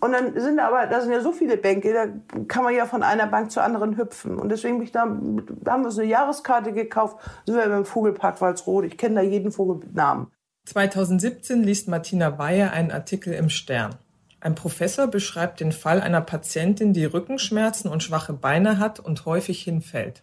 Und 0.00 0.12
dann 0.12 0.38
sind 0.40 0.58
aber, 0.58 0.86
da 0.86 1.02
sind 1.02 1.12
ja 1.12 1.20
so 1.20 1.32
viele 1.32 1.58
Bänke, 1.58 1.92
da 1.92 2.06
kann 2.48 2.64
man 2.64 2.74
ja 2.74 2.86
von 2.86 3.02
einer 3.02 3.26
Bank 3.26 3.50
zur 3.50 3.62
anderen 3.62 3.98
hüpfen. 3.98 4.38
Und 4.38 4.48
deswegen 4.48 4.78
bin 4.78 4.84
ich 4.84 4.92
da, 4.92 5.04
da 5.04 5.72
haben 5.72 5.82
wir 5.82 5.88
uns 5.88 5.98
eine 5.98 6.08
Jahreskarte 6.08 6.72
gekauft, 6.72 7.18
sind 7.44 7.56
wir 7.56 7.64
im 7.64 7.84
Vogelpark 7.84 8.40
Walsrode. 8.40 8.86
Ich 8.86 8.96
kenne 8.96 9.16
da 9.16 9.20
jeden 9.20 9.52
Vogel 9.52 9.76
mit 9.76 9.94
Namen. 9.94 10.28
2017 10.66 11.62
liest 11.62 11.88
Martina 11.88 12.38
Weyer 12.38 12.72
einen 12.72 12.90
Artikel 12.90 13.34
im 13.34 13.50
Stern. 13.50 13.96
Ein 14.40 14.54
Professor 14.54 15.06
beschreibt 15.06 15.60
den 15.60 15.72
Fall 15.72 16.00
einer 16.00 16.22
Patientin, 16.22 16.94
die 16.94 17.04
Rückenschmerzen 17.04 17.90
und 17.90 18.02
schwache 18.02 18.32
Beine 18.32 18.78
hat 18.78 19.00
und 19.00 19.26
häufig 19.26 19.62
hinfällt. 19.62 20.22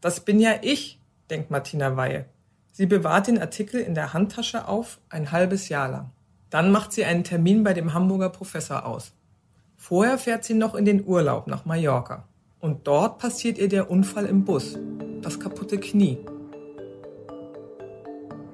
Das 0.00 0.20
bin 0.20 0.40
ja 0.40 0.52
ich, 0.62 1.00
denkt 1.28 1.50
Martina 1.50 1.96
Weihe. 1.96 2.24
Sie 2.72 2.86
bewahrt 2.86 3.26
den 3.26 3.40
Artikel 3.40 3.80
in 3.80 3.94
der 3.94 4.14
Handtasche 4.14 4.68
auf, 4.68 5.00
ein 5.10 5.32
halbes 5.32 5.68
Jahr 5.68 5.90
lang. 5.90 6.10
Dann 6.48 6.70
macht 6.70 6.92
sie 6.92 7.04
einen 7.04 7.24
Termin 7.24 7.62
bei 7.62 7.74
dem 7.74 7.92
Hamburger 7.92 8.30
Professor 8.30 8.86
aus. 8.86 9.12
Vorher 9.80 10.18
fährt 10.18 10.42
sie 10.42 10.54
noch 10.54 10.74
in 10.74 10.84
den 10.84 11.06
Urlaub 11.06 11.46
nach 11.46 11.64
Mallorca. 11.64 12.24
Und 12.60 12.86
dort 12.88 13.18
passiert 13.18 13.58
ihr 13.58 13.68
der 13.68 13.90
Unfall 13.90 14.26
im 14.26 14.44
Bus, 14.44 14.76
das 15.22 15.38
kaputte 15.38 15.78
Knie. 15.78 16.18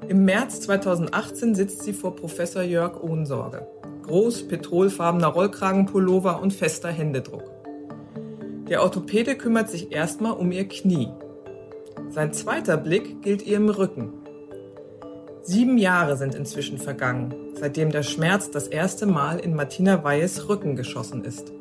Im 0.07 0.27
März 0.27 0.61
2018 0.61 1.55
sitzt 1.55 1.83
sie 1.83 1.95
vor 1.95 2.15
Professor 2.15 2.63
Jörg 2.63 3.03
Ohnsorge. 3.03 3.67
Groß, 4.03 4.47
petrolfarbener 4.49 5.29
Rollkragenpullover 5.29 6.43
und 6.43 6.53
fester 6.53 6.91
Händedruck. 6.91 7.51
Der 8.69 8.83
Orthopäde 8.83 9.35
kümmert 9.35 9.71
sich 9.71 9.93
erstmal 9.93 10.33
um 10.33 10.53
ihr 10.53 10.69
Knie. 10.69 11.09
Sein 12.11 12.35
zweiter 12.35 12.77
Blick 12.77 13.23
gilt 13.23 13.47
ihrem 13.47 13.71
Rücken. 13.71 14.13
Sieben 15.47 15.77
Jahre 15.77 16.17
sind 16.17 16.35
inzwischen 16.35 16.79
vergangen, 16.79 17.35
seitdem 17.61 17.91
der 17.91 18.03
Schmerz 18.03 18.51
das 18.51 18.67
erste 18.67 19.05
Mal 19.05 19.39
in 19.39 19.55
Martina 19.55 20.03
Weihes 20.03 20.49
Rücken 20.49 20.75
geschossen 20.75 21.23
ist. 21.23 21.53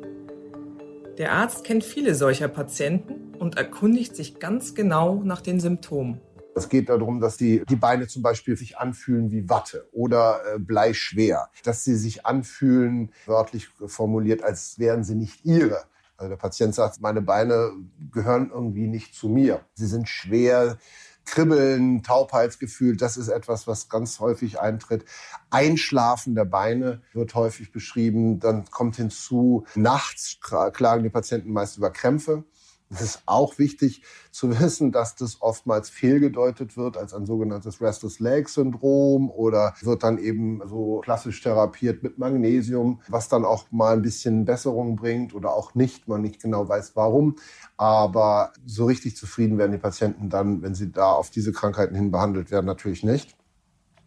Der 1.18 1.32
Arzt 1.32 1.64
kennt 1.64 1.84
viele 1.84 2.14
solcher 2.14 2.48
Patienten 2.48 3.34
und 3.38 3.58
erkundigt 3.58 4.16
sich 4.16 4.40
ganz 4.40 4.74
genau 4.74 5.20
nach 5.22 5.42
den 5.42 5.60
Symptomen. 5.60 6.22
Es 6.56 6.70
geht 6.70 6.88
darum, 6.88 7.20
dass 7.20 7.36
die, 7.36 7.62
die 7.68 7.76
Beine 7.76 8.06
zum 8.06 8.22
Beispiel 8.22 8.56
sich 8.56 8.78
anfühlen 8.78 9.30
wie 9.30 9.50
Watte 9.50 9.86
oder 9.92 10.40
äh, 10.54 10.58
bleischwer. 10.58 11.50
Dass 11.62 11.84
sie 11.84 11.96
sich 11.96 12.24
anfühlen, 12.24 13.12
wörtlich 13.26 13.68
formuliert, 13.68 14.42
als 14.42 14.78
wären 14.78 15.04
sie 15.04 15.14
nicht 15.14 15.44
ihre. 15.44 15.84
Also 16.16 16.30
der 16.30 16.36
Patient 16.36 16.74
sagt, 16.74 17.02
meine 17.02 17.20
Beine 17.20 17.72
gehören 18.12 18.50
irgendwie 18.50 18.86
nicht 18.86 19.14
zu 19.14 19.28
mir. 19.28 19.60
Sie 19.74 19.86
sind 19.86 20.08
schwer, 20.08 20.78
Kribbeln, 21.24 22.02
Taubheitsgefühl, 22.02 22.96
das 22.96 23.16
ist 23.16 23.28
etwas, 23.28 23.66
was 23.66 23.88
ganz 23.88 24.20
häufig 24.20 24.60
eintritt. 24.60 25.04
Einschlafen 25.50 26.34
der 26.34 26.44
Beine 26.44 27.02
wird 27.12 27.34
häufig 27.34 27.72
beschrieben. 27.72 28.40
Dann 28.40 28.64
kommt 28.70 28.96
hinzu, 28.96 29.66
nachts 29.74 30.38
klagen 30.40 31.02
die 31.02 31.10
Patienten 31.10 31.52
meist 31.52 31.76
über 31.78 31.90
Krämpfe. 31.90 32.44
Es 32.94 33.00
ist 33.00 33.22
auch 33.26 33.58
wichtig 33.58 34.02
zu 34.30 34.58
wissen, 34.60 34.92
dass 34.92 35.16
das 35.16 35.42
oftmals 35.42 35.90
fehlgedeutet 35.90 36.76
wird 36.76 36.96
als 36.96 37.12
ein 37.12 37.26
sogenanntes 37.26 37.80
Restless 37.80 38.20
Leg 38.20 38.48
Syndrom 38.48 39.30
oder 39.30 39.74
wird 39.82 40.04
dann 40.04 40.18
eben 40.18 40.60
so 40.66 41.00
klassisch 41.00 41.42
therapiert 41.42 42.04
mit 42.04 42.18
Magnesium, 42.18 43.00
was 43.08 43.28
dann 43.28 43.44
auch 43.44 43.66
mal 43.72 43.94
ein 43.94 44.02
bisschen 44.02 44.44
Besserung 44.44 44.94
bringt 44.94 45.34
oder 45.34 45.54
auch 45.54 45.74
nicht, 45.74 46.06
man 46.06 46.22
nicht 46.22 46.40
genau 46.40 46.68
weiß 46.68 46.92
warum. 46.94 47.36
Aber 47.76 48.52
so 48.64 48.86
richtig 48.86 49.16
zufrieden 49.16 49.58
werden 49.58 49.72
die 49.72 49.78
Patienten 49.78 50.30
dann, 50.30 50.62
wenn 50.62 50.74
sie 50.74 50.92
da 50.92 51.12
auf 51.12 51.30
diese 51.30 51.52
Krankheiten 51.52 51.96
hin 51.96 52.12
behandelt 52.12 52.52
werden, 52.52 52.66
natürlich 52.66 53.02
nicht. 53.02 53.36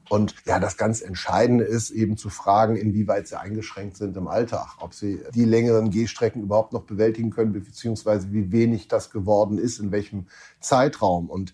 Und 0.09 0.35
ja, 0.45 0.59
das 0.59 0.77
ganz 0.77 1.01
Entscheidende 1.01 1.63
ist 1.63 1.89
eben 1.89 2.17
zu 2.17 2.29
fragen, 2.29 2.75
inwieweit 2.75 3.27
sie 3.27 3.39
eingeschränkt 3.39 3.97
sind 3.97 4.15
im 4.15 4.27
Alltag, 4.27 4.77
ob 4.79 4.93
sie 4.93 5.21
die 5.33 5.45
längeren 5.45 5.89
Gehstrecken 5.89 6.41
überhaupt 6.41 6.73
noch 6.73 6.83
bewältigen 6.83 7.29
können, 7.29 7.51
beziehungsweise 7.51 8.31
wie 8.31 8.51
wenig 8.51 8.87
das 8.87 9.09
geworden 9.09 9.57
ist, 9.57 9.79
in 9.79 9.91
welchem 9.91 10.27
Zeitraum. 10.59 11.29
Und 11.29 11.53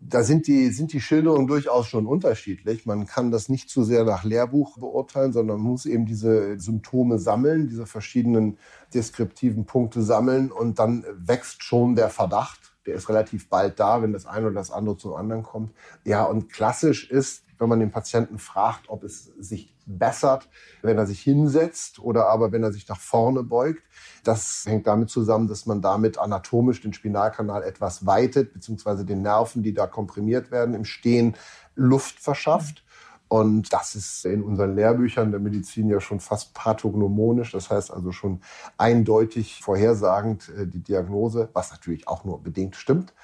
da 0.00 0.22
sind 0.22 0.46
die, 0.46 0.68
sind 0.70 0.92
die 0.92 1.00
Schilderungen 1.00 1.46
durchaus 1.46 1.88
schon 1.88 2.06
unterschiedlich. 2.06 2.86
Man 2.86 3.06
kann 3.06 3.30
das 3.30 3.48
nicht 3.48 3.70
zu 3.70 3.82
sehr 3.82 4.04
nach 4.04 4.24
Lehrbuch 4.24 4.78
beurteilen, 4.78 5.32
sondern 5.32 5.56
man 5.56 5.66
muss 5.66 5.86
eben 5.86 6.06
diese 6.06 6.58
Symptome 6.60 7.18
sammeln, 7.18 7.66
diese 7.68 7.86
verschiedenen 7.86 8.58
deskriptiven 8.94 9.64
Punkte 9.66 10.02
sammeln 10.02 10.52
und 10.52 10.78
dann 10.78 11.04
wächst 11.16 11.64
schon 11.64 11.96
der 11.96 12.10
Verdacht 12.10 12.75
der 12.86 12.94
ist 12.94 13.08
relativ 13.08 13.48
bald 13.48 13.78
da, 13.80 14.02
wenn 14.02 14.12
das 14.12 14.26
eine 14.26 14.46
oder 14.46 14.54
das 14.54 14.70
andere 14.70 14.96
zum 14.96 15.14
anderen 15.14 15.42
kommt. 15.42 15.72
Ja, 16.04 16.24
und 16.24 16.52
klassisch 16.52 17.10
ist, 17.10 17.42
wenn 17.58 17.68
man 17.68 17.80
den 17.80 17.90
Patienten 17.90 18.38
fragt, 18.38 18.88
ob 18.88 19.02
es 19.02 19.32
sich 19.38 19.74
bessert, 19.86 20.48
wenn 20.82 20.98
er 20.98 21.06
sich 21.06 21.20
hinsetzt 21.20 21.98
oder 22.00 22.28
aber 22.28 22.52
wenn 22.52 22.62
er 22.62 22.72
sich 22.72 22.88
nach 22.88 22.98
vorne 23.00 23.42
beugt. 23.42 23.82
Das 24.24 24.64
hängt 24.66 24.86
damit 24.86 25.10
zusammen, 25.10 25.48
dass 25.48 25.64
man 25.64 25.80
damit 25.80 26.18
anatomisch 26.18 26.82
den 26.82 26.92
Spinalkanal 26.92 27.62
etwas 27.62 28.04
weitet, 28.04 28.52
beziehungsweise 28.52 29.04
den 29.04 29.22
Nerven, 29.22 29.62
die 29.62 29.72
da 29.72 29.86
komprimiert 29.86 30.50
werden, 30.50 30.74
im 30.74 30.84
Stehen 30.84 31.36
Luft 31.76 32.20
verschafft. 32.20 32.84
Und 33.28 33.72
das 33.72 33.94
ist 33.96 34.24
in 34.24 34.42
unseren 34.42 34.76
Lehrbüchern 34.76 35.32
der 35.32 35.40
Medizin 35.40 35.88
ja 35.88 36.00
schon 36.00 36.20
fast 36.20 36.54
pathognomonisch, 36.54 37.52
das 37.52 37.70
heißt 37.70 37.90
also 37.90 38.12
schon 38.12 38.40
eindeutig 38.78 39.60
vorhersagend 39.62 40.48
äh, 40.50 40.66
die 40.66 40.82
Diagnose, 40.82 41.48
was 41.52 41.72
natürlich 41.72 42.06
auch 42.06 42.24
nur 42.24 42.42
bedingt 42.42 42.76
stimmt. 42.76 43.14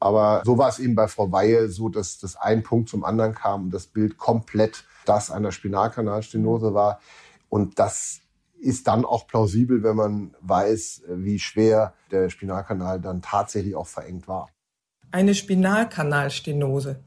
Aber 0.00 0.42
so 0.44 0.58
war 0.58 0.68
es 0.68 0.78
eben 0.78 0.94
bei 0.94 1.08
Frau 1.08 1.30
Weihe 1.30 1.68
so, 1.68 1.88
dass 1.88 2.18
das 2.18 2.36
ein 2.36 2.62
Punkt 2.62 2.88
zum 2.88 3.04
anderen 3.04 3.34
kam 3.34 3.64
und 3.64 3.70
das 3.74 3.86
Bild 3.86 4.18
komplett 4.18 4.84
das 5.04 5.30
einer 5.30 5.52
Spinalkanalstenose 5.52 6.74
war. 6.74 7.00
Und 7.48 7.78
das 7.78 8.20
ist 8.58 8.86
dann 8.86 9.04
auch 9.04 9.26
plausibel, 9.26 9.82
wenn 9.82 9.96
man 9.96 10.34
weiß, 10.40 11.02
wie 11.08 11.38
schwer 11.38 11.94
der 12.10 12.30
Spinalkanal 12.30 13.00
dann 13.00 13.20
tatsächlich 13.22 13.76
auch 13.76 13.86
verengt 13.86 14.26
war. 14.26 14.48
Eine 15.10 15.34
Spinalkanalstenose. 15.34 17.00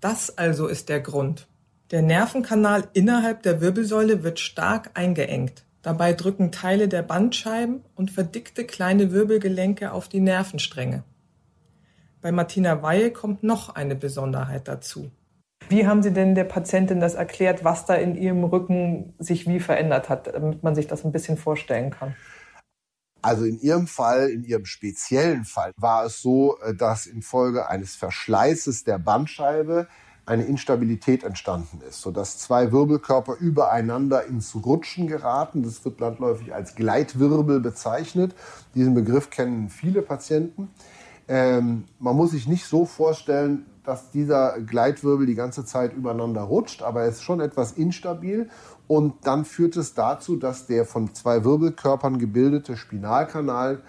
Das 0.00 0.36
also 0.36 0.66
ist 0.66 0.88
der 0.88 1.00
Grund. 1.00 1.48
Der 1.94 2.02
Nervenkanal 2.02 2.88
innerhalb 2.92 3.44
der 3.44 3.60
Wirbelsäule 3.60 4.24
wird 4.24 4.40
stark 4.40 4.90
eingeengt. 4.94 5.64
Dabei 5.80 6.12
drücken 6.12 6.50
Teile 6.50 6.88
der 6.88 7.02
Bandscheiben 7.02 7.84
und 7.94 8.10
verdickte 8.10 8.64
kleine 8.64 9.12
Wirbelgelenke 9.12 9.92
auf 9.92 10.08
die 10.08 10.18
Nervenstränge. 10.18 11.04
Bei 12.20 12.32
Martina 12.32 12.82
Weihe 12.82 13.12
kommt 13.12 13.44
noch 13.44 13.76
eine 13.76 13.94
Besonderheit 13.94 14.66
dazu. 14.66 15.12
Wie 15.68 15.86
haben 15.86 16.02
Sie 16.02 16.12
denn 16.12 16.34
der 16.34 16.42
Patientin 16.42 16.98
das 16.98 17.14
erklärt, 17.14 17.62
was 17.62 17.86
da 17.86 17.94
in 17.94 18.16
ihrem 18.16 18.42
Rücken 18.42 19.14
sich 19.20 19.46
wie 19.46 19.60
verändert 19.60 20.08
hat, 20.08 20.26
damit 20.26 20.64
man 20.64 20.74
sich 20.74 20.88
das 20.88 21.04
ein 21.04 21.12
bisschen 21.12 21.36
vorstellen 21.36 21.90
kann? 21.90 22.16
Also 23.22 23.44
in 23.44 23.60
Ihrem 23.60 23.86
Fall, 23.86 24.30
in 24.30 24.42
Ihrem 24.42 24.66
speziellen 24.66 25.44
Fall, 25.44 25.70
war 25.76 26.04
es 26.04 26.20
so, 26.20 26.58
äh, 26.58 26.74
dass 26.74 27.06
infolge 27.06 27.68
eines 27.68 27.94
Verschleißes 27.94 28.82
der 28.82 28.98
Bandscheibe 28.98 29.86
eine 30.26 30.44
Instabilität 30.44 31.22
entstanden 31.22 31.80
ist, 31.88 32.00
sodass 32.00 32.38
zwei 32.38 32.72
Wirbelkörper 32.72 33.36
übereinander 33.38 34.24
ins 34.26 34.54
Rutschen 34.54 35.06
geraten. 35.06 35.62
Das 35.62 35.84
wird 35.84 36.00
landläufig 36.00 36.54
als 36.54 36.74
Gleitwirbel 36.74 37.60
bezeichnet. 37.60 38.34
Diesen 38.74 38.94
Begriff 38.94 39.30
kennen 39.30 39.68
viele 39.68 40.02
Patienten. 40.02 40.70
Ähm, 41.28 41.84
man 41.98 42.16
muss 42.16 42.30
sich 42.30 42.48
nicht 42.48 42.64
so 42.64 42.86
vorstellen, 42.86 43.66
dass 43.84 44.10
dieser 44.10 44.60
Gleitwirbel 44.60 45.26
die 45.26 45.34
ganze 45.34 45.64
Zeit 45.64 45.92
übereinander 45.92 46.42
rutscht, 46.42 46.82
aber 46.82 47.02
er 47.02 47.08
ist 47.08 47.22
schon 47.22 47.40
etwas 47.40 47.72
instabil 47.72 48.48
und 48.86 49.26
dann 49.26 49.44
führt 49.44 49.76
es 49.76 49.94
dazu, 49.94 50.36
dass 50.36 50.66
der 50.66 50.86
von 50.86 51.14
zwei 51.14 51.44
Wirbelkörpern 51.44 52.18
gebildete 52.18 52.76
Spinalkanal 52.76 53.82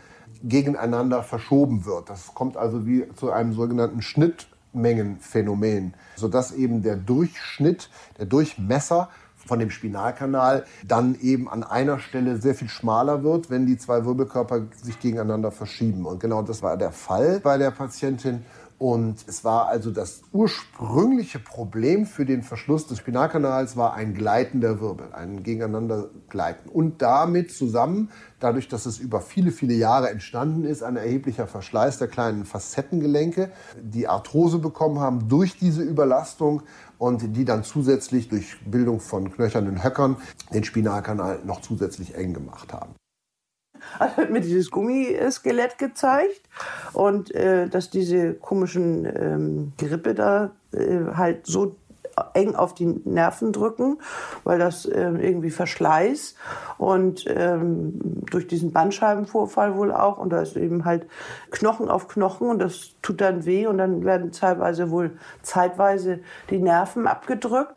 gegeneinander 0.44 1.24
verschoben 1.24 1.86
wird. 1.86 2.10
Das 2.10 2.34
kommt 2.34 2.58
also 2.58 2.86
wie 2.86 3.08
zu 3.16 3.32
einem 3.32 3.54
sogenannten 3.54 4.02
Schnitt 4.02 4.48
Schnittmengenphänomen, 4.76 5.94
sodass 6.16 6.52
eben 6.52 6.84
der 6.84 6.98
Durchschnitt, 6.98 7.90
der 8.20 8.26
Durchmesser 8.26 9.10
von 9.48 9.60
dem 9.60 9.70
Spinalkanal 9.70 10.66
dann 10.86 11.16
eben 11.22 11.48
an 11.48 11.64
einer 11.64 12.00
Stelle 12.00 12.38
sehr 12.38 12.56
viel 12.56 12.68
schmaler 12.68 13.24
wird, 13.24 13.50
wenn 13.50 13.66
die 13.66 13.78
zwei 13.78 14.06
Wirbelkörper 14.06 14.64
sich 14.82 15.00
gegeneinander 15.00 15.52
verschieben. 15.52 16.06
Und 16.06 16.20
genau 16.20 16.42
das 16.42 16.62
war 16.64 16.78
der 16.78 16.92
Fall 16.92 17.40
bei 17.42 17.58
der 17.58 17.72
Patientin. 17.72 18.44
Und 18.78 19.24
es 19.28 19.46
war 19.46 19.68
also 19.68 19.90
das 19.90 20.22
ursprüngliche 20.34 21.40
Problem 21.40 22.06
für 22.06 22.26
den 22.26 22.44
Verschluss 22.44 22.88
des 22.88 22.98
Spinalkanals 22.98 23.78
war 23.78 23.94
ein 23.94 24.14
gleitender 24.14 24.82
Wirbel, 24.82 25.14
ein 25.14 25.44
gegeneinander 25.44 26.10
gleiten. 26.28 26.68
Und 26.68 27.02
damit 27.02 27.54
zusammen, 27.54 28.12
dadurch, 28.42 28.68
dass 28.68 28.86
es 28.86 29.00
über 29.00 29.22
viele, 29.22 29.52
viele 29.52 29.74
Jahre 29.74 30.10
entstanden 30.10 30.66
ist, 30.66 30.84
ein 30.84 30.98
erheblicher 30.98 31.48
Verschleiß 31.48 32.00
der 32.00 32.10
kleinen 32.10 32.44
Facettengelenke, 32.44 33.50
die 33.82 34.10
Arthrose 34.10 34.60
bekommen 34.60 35.00
haben 35.00 35.30
durch 35.30 35.58
diese 35.58 35.82
Überlastung 35.82 36.64
und 36.98 37.38
die 37.38 37.46
dann 37.46 37.64
zusätzlich 37.64 38.28
durch 38.28 38.58
Bildung 38.66 39.00
von 39.00 39.32
knöchernen 39.32 39.86
Höckern 39.86 40.18
den 40.54 40.66
Spinalkanal 40.66 41.40
noch 41.46 41.62
zusätzlich 41.62 42.16
eng 42.16 42.34
gemacht 42.34 42.74
haben 42.74 42.96
hat 44.00 44.30
mir 44.30 44.42
dieses 44.42 44.72
Gummiskelett 44.72 45.78
gezeigt. 45.78 46.42
Und 46.94 47.34
äh, 47.34 47.68
dass 47.68 47.90
diese 47.90 48.34
komischen 48.34 49.06
ähm, 49.06 49.74
Grippe 49.78 50.14
da 50.14 50.52
äh, 50.72 51.14
halt 51.16 51.46
so 51.46 51.76
eng 52.34 52.56
auf 52.56 52.74
die 52.74 52.86
Nerven 52.86 53.52
drücken, 53.52 53.98
weil 54.44 54.60
das 54.60 54.86
äh, 54.86 55.02
irgendwie 55.02 55.50
Verschleiß 55.50 56.36
und 56.78 57.26
ähm, 57.28 58.00
durch 58.30 58.48
diesen 58.48 58.72
Bandscheibenvorfall 58.72 59.76
wohl 59.76 59.92
auch. 59.92 60.18
Und 60.18 60.32
da 60.32 60.42
ist 60.42 60.56
eben 60.56 60.86
halt 60.86 61.08
Knochen 61.52 61.90
auf 61.90 62.08
Knochen. 62.08 62.50
Und 62.50 62.60
das 62.60 62.92
tut 63.02 63.22
dann 63.22 63.46
weh. 63.46 63.68
Und 63.68 63.78
dann 63.78 64.06
werden 64.06 64.32
teilweise 64.32 64.92
wohl 64.92 65.18
zeitweise 65.42 66.20
die 66.50 66.60
Nerven 66.60 67.08
abgedrückt. 67.08 67.76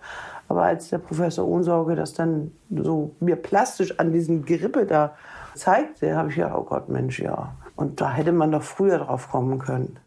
Aber 0.48 0.62
als 0.62 0.88
der 0.88 0.98
Professor 0.98 1.46
Ohnsorge 1.46 1.94
das 1.94 2.14
dann 2.14 2.52
so 2.70 3.14
mir 3.20 3.36
plastisch 3.36 3.98
an 3.98 4.12
diesen 4.12 4.44
Gerippe 4.44 4.86
da 4.86 5.14
zeigte, 5.54 6.16
habe 6.16 6.30
ich 6.30 6.36
ja, 6.36 6.54
oh 6.56 6.64
Gott, 6.64 6.88
Mensch, 6.88 7.20
ja. 7.20 7.54
Und 7.76 8.00
da 8.00 8.12
hätte 8.12 8.32
man 8.32 8.52
doch 8.52 8.62
früher 8.62 8.98
drauf 8.98 9.30
kommen 9.30 9.58
können. 9.58 9.98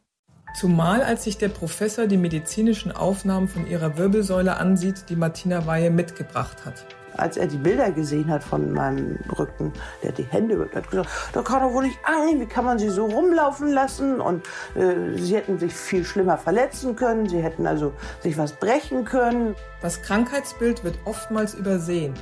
Zumal 0.53 1.01
als 1.01 1.23
sich 1.23 1.37
der 1.37 1.47
Professor 1.47 2.07
die 2.07 2.17
medizinischen 2.17 2.91
Aufnahmen 2.91 3.47
von 3.47 3.67
ihrer 3.67 3.97
Wirbelsäule 3.97 4.57
ansieht, 4.57 5.05
die 5.09 5.15
Martina 5.15 5.65
Weihe 5.65 5.89
mitgebracht 5.89 6.65
hat. 6.65 6.85
Als 7.15 7.37
er 7.37 7.47
die 7.47 7.57
Bilder 7.57 7.91
gesehen 7.91 8.29
hat 8.29 8.43
von 8.43 8.71
meinem 8.71 9.17
Rücken, 9.37 9.73
der 10.01 10.09
hat 10.09 10.17
die 10.17 10.23
Hände 10.23 10.69
hat 10.73 10.89
gesagt, 10.89 11.09
da 11.33 11.41
kann 11.41 11.61
doch 11.61 11.73
wohl 11.73 11.83
nicht 11.83 11.99
angehen, 12.05 12.39
wie 12.39 12.45
kann 12.45 12.65
man 12.65 12.79
sie 12.79 12.89
so 12.89 13.05
rumlaufen 13.05 13.71
lassen? 13.71 14.19
Und 14.21 14.45
äh, 14.75 15.17
sie 15.17 15.35
hätten 15.35 15.59
sich 15.59 15.73
viel 15.73 16.03
schlimmer 16.03 16.37
verletzen 16.37 16.95
können, 16.95 17.27
sie 17.27 17.41
hätten 17.41 17.67
also 17.67 17.93
sich 18.21 18.37
was 18.37 18.53
brechen 18.53 19.05
können. 19.05 19.55
Das 19.81 20.01
Krankheitsbild 20.01 20.83
wird 20.83 20.99
oftmals 21.05 21.53
übersehen. 21.53 22.13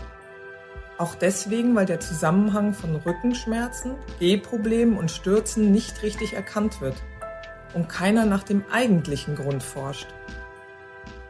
Auch 0.99 1.15
deswegen, 1.15 1.75
weil 1.75 1.85
der 1.85 2.01
Zusammenhang 2.01 2.73
von 2.73 2.97
Rückenschmerzen, 2.97 3.95
Gehproblemen 4.19 4.97
und 4.97 5.09
Stürzen 5.09 5.71
nicht 5.71 6.03
richtig 6.03 6.33
erkannt 6.33 6.81
wird 6.81 7.01
und 7.73 7.87
keiner 7.87 8.25
nach 8.25 8.43
dem 8.43 8.65
eigentlichen 8.69 9.35
Grund 9.35 9.63
forscht. 9.63 10.07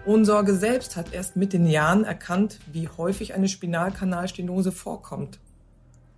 Ohnsorge 0.06 0.56
selbst 0.56 0.96
hat 0.96 1.14
erst 1.14 1.36
mit 1.36 1.54
den 1.54 1.68
Jahren 1.68 2.04
erkannt, 2.04 2.58
wie 2.72 2.88
häufig 2.88 3.36
eine 3.36 3.48
Spinalkanalstenose 3.48 4.72
vorkommt. 4.72 5.40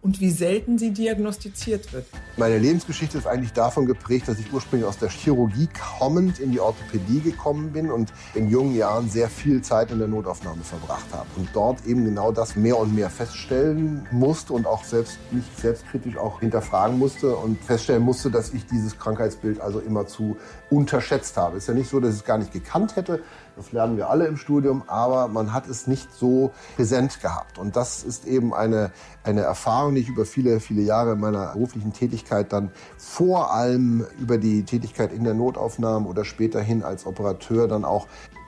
Und 0.01 0.19
wie 0.19 0.31
selten 0.31 0.77
sie 0.77 0.91
diagnostiziert 0.91 1.93
wird. 1.93 2.05
Meine 2.37 2.57
Lebensgeschichte 2.57 3.17
ist 3.17 3.27
eigentlich 3.27 3.53
davon 3.53 3.85
geprägt, 3.85 4.27
dass 4.27 4.39
ich 4.39 4.51
ursprünglich 4.51 4.87
aus 4.87 4.97
der 4.97 5.09
Chirurgie 5.09 5.69
kommend 5.99 6.39
in 6.39 6.51
die 6.51 6.59
Orthopädie 6.59 7.19
gekommen 7.19 7.71
bin 7.71 7.91
und 7.91 8.11
in 8.33 8.49
jungen 8.49 8.75
Jahren 8.75 9.09
sehr 9.09 9.29
viel 9.29 9.61
Zeit 9.61 9.91
in 9.91 9.99
der 9.99 10.07
Notaufnahme 10.07 10.63
verbracht 10.63 11.05
habe 11.11 11.27
und 11.35 11.49
dort 11.53 11.85
eben 11.85 12.03
genau 12.03 12.31
das 12.31 12.55
mehr 12.55 12.77
und 12.77 12.95
mehr 12.95 13.09
feststellen 13.09 14.07
musste 14.11 14.53
und 14.53 14.65
auch 14.65 14.83
selbst 14.83 15.19
mich 15.31 15.43
selbstkritisch 15.57 16.17
auch 16.17 16.39
hinterfragen 16.39 16.97
musste 16.97 17.35
und 17.35 17.61
feststellen 17.63 18.03
musste, 18.03 18.31
dass 18.31 18.53
ich 18.53 18.65
dieses 18.65 18.97
Krankheitsbild 18.97 19.59
also 19.59 19.79
immer 19.79 20.07
zu 20.07 20.37
unterschätzt 20.69 21.37
habe. 21.37 21.57
Es 21.57 21.63
ist 21.63 21.67
ja 21.67 21.73
nicht 21.75 21.89
so, 21.89 21.99
dass 21.99 22.13
ich 22.13 22.21
es 22.21 22.25
gar 22.25 22.37
nicht 22.37 22.51
gekannt 22.51 22.95
hätte, 22.95 23.21
das 23.55 23.71
lernen 23.71 23.97
wir 23.97 24.09
alle 24.09 24.27
im 24.27 24.37
Studium, 24.37 24.83
aber 24.87 25.27
man 25.27 25.53
hat 25.53 25.67
es 25.67 25.87
nicht 25.87 26.13
so 26.13 26.51
präsent 26.75 27.21
gehabt. 27.21 27.57
Und 27.57 27.75
das 27.75 28.03
ist 28.03 28.25
eben 28.25 28.53
eine, 28.53 28.91
eine 29.23 29.41
Erfahrung, 29.41 29.95
die 29.95 30.01
ich 30.01 30.09
über 30.09 30.25
viele, 30.25 30.59
viele 30.59 30.81
Jahre 30.81 31.15
meiner 31.15 31.53
beruflichen 31.53 31.93
Tätigkeit 31.93 32.53
dann 32.53 32.71
vor 32.97 33.53
allem 33.53 34.05
über 34.19 34.37
die 34.37 34.63
Tätigkeit 34.63 35.11
in 35.11 35.23
der 35.23 35.33
Notaufnahme 35.33 36.07
oder 36.07 36.25
späterhin 36.25 36.83
als 36.83 37.05
Operateur 37.05 37.67
dann 37.67 37.85
auch 37.85 38.07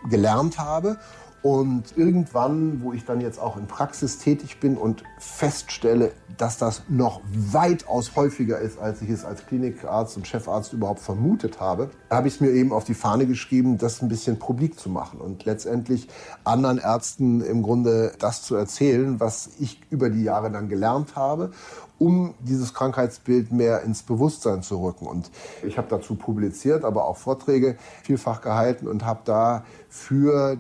gelernt 0.10 0.58
habe. 0.60 0.98
Und 1.44 1.98
irgendwann, 1.98 2.82
wo 2.82 2.94
ich 2.94 3.04
dann 3.04 3.20
jetzt 3.20 3.38
auch 3.38 3.58
in 3.58 3.68
Praxis 3.68 4.18
tätig 4.18 4.62
bin 4.62 4.78
und 4.78 5.04
feststelle, 5.20 6.14
dass 6.38 6.58
das 6.58 6.84
noch 6.88 7.20
weitaus 7.26 8.16
häufiger 8.16 8.60
ist, 8.60 8.80
als 8.80 9.02
ich 9.02 9.10
es 9.10 9.26
als 9.26 9.46
Klinikarzt 9.46 10.16
und 10.16 10.26
Chefarzt 10.26 10.72
überhaupt 10.72 11.02
vermutet 11.02 11.60
habe, 11.60 11.92
habe 12.10 12.30
ich 12.30 12.36
es 12.36 12.40
mir 12.40 12.52
eben 12.52 12.72
auf 12.72 12.86
die 12.86 12.94
Fahne 12.94 13.26
geschrieben, 13.26 13.78
das 13.78 14.02
ein 14.02 14.08
bisschen 14.08 14.40
publik 14.40 14.80
zu 14.80 14.90
machen 14.90 15.20
und 15.20 15.44
letztendlich 15.44 16.08
anderen 16.46 16.78
Ärzten 16.78 17.42
im 17.42 17.62
Grunde 17.62 18.14
das 18.20 18.44
zu 18.44 18.56
erzählen, 18.56 19.20
was 19.20 19.50
ich 19.60 19.82
über 19.90 20.10
die 20.10 20.24
Jahre 20.24 20.50
dann 20.50 20.70
gelernt 20.70 21.18
habe 21.18 21.52
um 22.00 22.34
dieses 22.40 22.74
Krankheitsbild 22.74 23.54
mehr 23.54 23.84
ins 23.84 24.04
Bewusstsein 24.04 24.62
zu 24.62 24.84
rücken. 24.84 25.08
Und 25.08 25.32
ich 25.66 25.78
habe 25.78 25.88
dazu 25.90 26.16
publiziert, 26.16 26.84
aber 26.84 27.06
auch 27.06 27.16
Vorträge 27.16 27.78
vielfach 28.02 28.42
gehalten 28.42 28.88
und 28.88 29.06
habe 29.06 29.22
da 29.24 29.64
für 29.88 30.58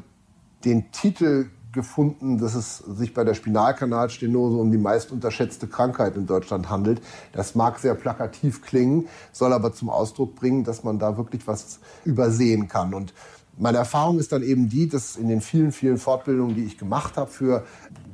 den 0.65 0.91
Titel 0.91 1.49
gefunden, 1.73 2.37
dass 2.37 2.53
es 2.55 2.77
sich 2.77 3.13
bei 3.13 3.23
der 3.23 3.33
Spinalkanalstenose 3.33 4.57
um 4.57 4.71
die 4.71 4.77
meist 4.77 5.11
unterschätzte 5.11 5.67
Krankheit 5.67 6.15
in 6.15 6.27
Deutschland 6.27 6.69
handelt. 6.69 7.01
Das 7.33 7.55
mag 7.55 7.79
sehr 7.79 7.95
plakativ 7.95 8.61
klingen, 8.61 9.07
soll 9.31 9.51
aber 9.51 9.73
zum 9.73 9.89
Ausdruck 9.89 10.35
bringen, 10.35 10.63
dass 10.63 10.83
man 10.83 10.99
da 10.99 11.17
wirklich 11.17 11.47
was 11.47 11.79
übersehen 12.05 12.67
kann. 12.67 12.93
Und 12.93 13.13
meine 13.57 13.77
Erfahrung 13.77 14.19
ist 14.19 14.31
dann 14.31 14.43
eben 14.43 14.69
die, 14.69 14.87
dass 14.87 15.15
in 15.15 15.27
den 15.27 15.41
vielen, 15.41 15.71
vielen 15.71 15.97
Fortbildungen, 15.97 16.55
die 16.55 16.63
ich 16.63 16.77
gemacht 16.77 17.17
habe 17.17 17.29
für 17.29 17.65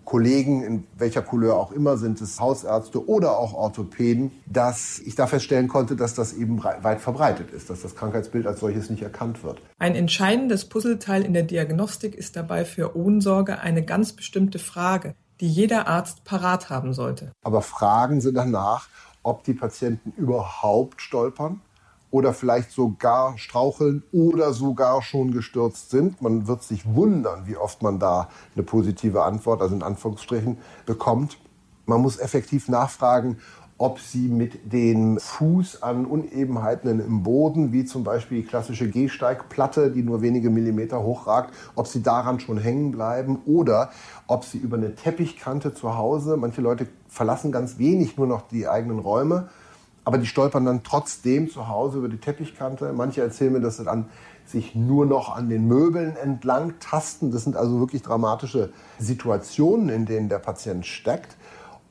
Kollegen, 0.04 0.64
in 0.64 0.84
welcher 0.98 1.22
Couleur 1.22 1.56
auch 1.56 1.72
immer, 1.72 1.98
sind 1.98 2.20
es 2.20 2.40
Hausärzte 2.40 3.08
oder 3.08 3.38
auch 3.38 3.54
Orthopäden, 3.54 4.32
dass 4.48 5.00
ich 5.00 5.16
da 5.16 5.28
feststellen 5.28 5.68
konnte, 5.68 5.96
dass 5.96 6.16
das 6.16 6.34
eben 6.34 6.64
weit 6.64 7.00
verbreitet 7.00 7.52
ist, 7.52 7.70
dass 7.70 7.82
das 7.82 7.96
Krankheitsbild 7.96 8.48
als 8.48 8.60
solches 8.60 8.90
nicht 8.90 9.04
erkannt 9.04 9.44
wird. 9.44 9.62
Ein 9.78 9.96
entscheidendes 9.96 10.66
Puzzleteil 10.66 11.24
in 11.24 11.34
der 11.34 11.44
Diagnostik 11.44 12.16
ist 12.16 12.36
dabei 12.36 12.66
für 12.66 12.98
Ohnsorge 12.98 13.60
eine 13.60 13.86
ganz 13.86 14.14
bestimmte 14.14 14.58
Frage, 14.58 15.14
die 15.42 15.48
jeder 15.48 15.88
Arzt 15.88 16.24
parat 16.24 16.70
haben 16.70 16.94
sollte. 16.94 17.32
Aber 17.44 17.62
fragen 17.62 18.20
Sie 18.20 18.34
danach, 18.34 18.90
ob 19.22 19.44
die 19.44 19.54
Patienten 19.54 20.12
überhaupt 20.18 21.02
stolpern 21.02 21.62
oder 22.12 22.34
vielleicht 22.34 22.72
sogar 22.72 23.38
straucheln 23.38 24.04
oder 24.12 24.54
sogar 24.54 25.02
schon 25.02 25.32
gestürzt 25.32 25.92
sind. 25.92 26.22
Man 26.22 26.48
wird 26.48 26.64
sich 26.64 26.86
wundern, 26.86 27.46
wie 27.46 27.58
oft 27.58 27.82
man 27.84 28.00
da 28.00 28.30
eine 28.56 28.64
positive 28.64 29.24
Antwort, 29.24 29.62
also 29.62 29.76
in 29.76 29.84
Anführungsstrichen, 29.84 30.58
bekommt. 30.86 31.38
Man 31.86 32.02
muss 32.02 32.20
effektiv 32.20 32.68
nachfragen, 32.68 33.38
ob 33.80 34.00
sie 34.00 34.28
mit 34.28 34.74
dem 34.74 35.20
Fuß 35.20 35.84
an 35.84 36.06
Unebenheiten 36.06 37.00
im 37.00 37.24
Boden, 37.24 37.72
wie 37.72 37.86
zum 37.86 38.04
Beispiel 38.04 38.42
die 38.42 38.48
klassische 38.48 38.90
Gehsteigplatte, 38.90 39.90
die 39.90 40.04
nur 40.04 40.22
wenige 40.22 40.50
Millimeter 40.50 41.02
hochragt, 41.02 41.54
ob 41.76 41.88
sie 41.88 42.04
daran 42.04 42.42
schon 42.42 42.58
hängen 42.58 42.92
bleiben 42.92 43.40
oder 43.46 43.92
ob 44.28 44.44
sie 44.44 44.58
über 44.58 44.76
eine 44.76 44.96
Teppichkante 44.96 45.74
zu 45.74 45.96
Hause, 45.96 46.36
manche 46.36 46.60
Leute 46.60 46.88
verlassen 47.08 47.54
ganz 47.54 47.78
wenig 47.78 48.18
nur 48.18 48.28
noch 48.28 48.50
die 48.50 48.68
eigenen 48.68 49.00
Räume, 49.00 49.48
aber 50.04 50.18
die 50.18 50.26
stolpern 50.26 50.66
dann 50.66 50.84
trotzdem 50.84 51.50
zu 51.50 51.68
Hause 51.68 52.00
über 52.00 52.10
die 52.10 52.18
Teppichkante. 52.18 52.94
Manche 52.94 53.22
erzählen 53.22 53.54
mir, 53.54 53.62
dass 53.62 53.78
sie 53.78 53.84
dann 53.84 54.06
sich 54.46 54.74
nur 54.76 55.06
noch 55.06 55.36
an 55.36 55.50
den 55.50 55.68
Möbeln 55.68 56.16
entlang 56.16 56.80
tasten. 56.80 57.32
Das 57.32 57.44
sind 57.44 57.56
also 57.56 57.80
wirklich 57.80 58.02
dramatische 58.02 58.72
Situationen, 58.98 59.90
in 59.90 60.06
denen 60.06 60.30
der 60.30 60.40
Patient 60.40 60.86
steckt. 60.86 61.38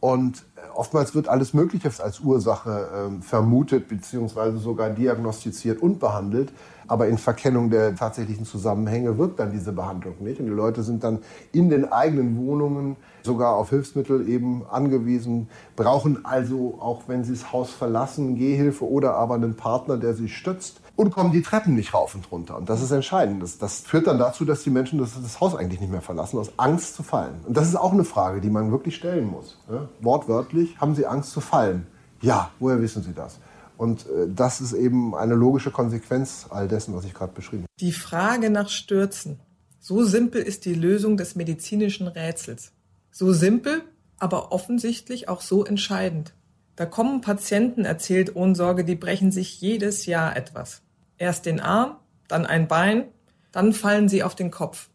Und 0.01 0.45
oftmals 0.75 1.15
wird 1.15 1.29
alles 1.29 1.55
Mögliche 1.55 1.91
als 2.03 2.21
Ursache 2.21 3.11
äh, 3.11 3.23
vermutet 3.23 3.89
bzw. 3.89 4.59
sogar 4.59 4.91
diagnostiziert 4.91 5.83
und 5.83 5.99
behandelt. 5.99 6.53
Aber 6.87 7.09
in 7.09 7.19
Verkennung 7.19 7.69
der 7.69 7.95
tatsächlichen 7.97 8.47
Zusammenhänge 8.47 9.19
wirkt 9.19 9.41
dann 9.41 9.51
diese 9.51 9.73
Behandlung 9.73 10.15
nicht. 10.21 10.41
Und 10.41 10.47
die 10.47 10.53
Leute 10.53 10.83
sind 10.83 11.05
dann 11.05 11.19
in 11.53 11.69
den 11.69 11.91
eigenen 11.93 12.37
Wohnungen 12.39 12.97
sogar 13.23 13.57
auf 13.57 13.71
Hilfsmittel 13.71 14.29
eben 14.29 14.65
angewiesen, 14.71 15.49
brauchen 15.77 16.25
also, 16.25 16.79
auch 16.81 17.03
wenn 17.09 17.25
sie 17.25 17.33
das 17.33 17.53
Haus 17.53 17.71
verlassen, 17.71 18.37
Gehhilfe 18.37 18.89
oder 18.89 19.15
aber 19.15 19.35
einen 19.35 19.57
Partner, 19.57 19.99
der 19.99 20.15
sie 20.15 20.29
stützt 20.29 20.81
und 20.99 21.13
kommen 21.13 21.31
die 21.31 21.43
Treppen 21.43 21.77
nicht 21.77 21.95
rauf 21.95 22.17
und 22.17 22.31
runter. 22.33 22.57
Und 22.57 22.69
das 22.69 22.83
ist 22.83 22.91
entscheidend. 22.91 23.41
Das, 23.41 23.57
das 23.57 23.83
führt 23.83 24.09
dann 24.09 24.19
dazu, 24.19 24.45
dass 24.45 24.65
die 24.65 24.71
Menschen 24.71 24.99
das, 24.99 25.13
das, 25.15 25.41
Haus 25.41 25.55
eigentlich 25.55 25.81
nicht 25.81 25.93
mehr 25.93 26.03
verlassen, 26.03 26.39
aus 26.39 26.51
Angst 26.57 26.97
zu 26.97 27.05
fallen. 27.05 27.37
Und 27.47 27.57
das 27.57 27.69
ist 27.69 27.77
auch 27.77 27.93
eine 27.93 28.03
Frage, 28.03 28.41
die 28.41 28.51
man 28.51 28.73
wirklich 28.73 28.97
stellen 28.97 29.31
muss. 29.31 29.57
Ja? 29.71 29.89
Wortwörtlich, 30.01 30.81
haben 30.81 30.97
Sie 30.97 31.07
Angst 31.07 31.31
zu 31.31 31.41
fallen? 31.41 31.87
Ja, 32.21 32.51
woher 32.59 32.83
wissen 32.83 33.05
Sie 33.05 33.15
das? 33.15 33.39
Und 33.77 34.07
äh, 34.07 34.27
das 34.29 34.61
ist 34.61 34.73
eben 34.73 35.15
eine 35.15 35.37
logische 35.37 35.71
Konsequenz 35.71 36.47
all 36.51 36.67
dessen, 36.67 36.97
was 36.97 37.05
ich 37.05 37.15
gerade 37.15 37.33
beschrieben 37.33 37.63
habe. 37.63 37.73
Die 37.79 37.93
Frage 37.93 38.51
nach 38.51 38.69
Stürzen. 38.69 39.39
So 39.79 40.03
simpel 40.03 40.43
ist 40.43 40.65
die 40.65 40.75
Lösung 40.75 41.17
des 41.17 41.37
medizinischen 41.37 42.09
Rätsels. 42.09 42.73
So 43.13 43.33
simpel, 43.33 43.83
aber 44.19 44.51
offensichtlich 44.51 45.29
auch 45.29 45.43
so 45.43 45.65
entscheidend. 45.65 46.35
Da 46.75 46.87
kommen 46.87 47.21
Patienten, 47.21 47.85
erzählt 47.85 48.35
Ohnsorge, 48.35 48.85
die 48.85 48.97
brechen 48.97 49.31
sich 49.31 49.61
jedes 49.61 50.07
Jahr 50.07 50.37
etwas. 50.37 50.83
Erst 51.19 51.47
den 51.47 51.61
Arm, 51.61 51.97
dann 52.29 52.47
ein 52.47 52.69
Bein, 52.69 53.05
dann 53.53 53.73
fallen 53.73 54.09
sie 54.09 54.23
auf 54.23 54.35
den 54.35 54.51
Kopf. 54.51 54.89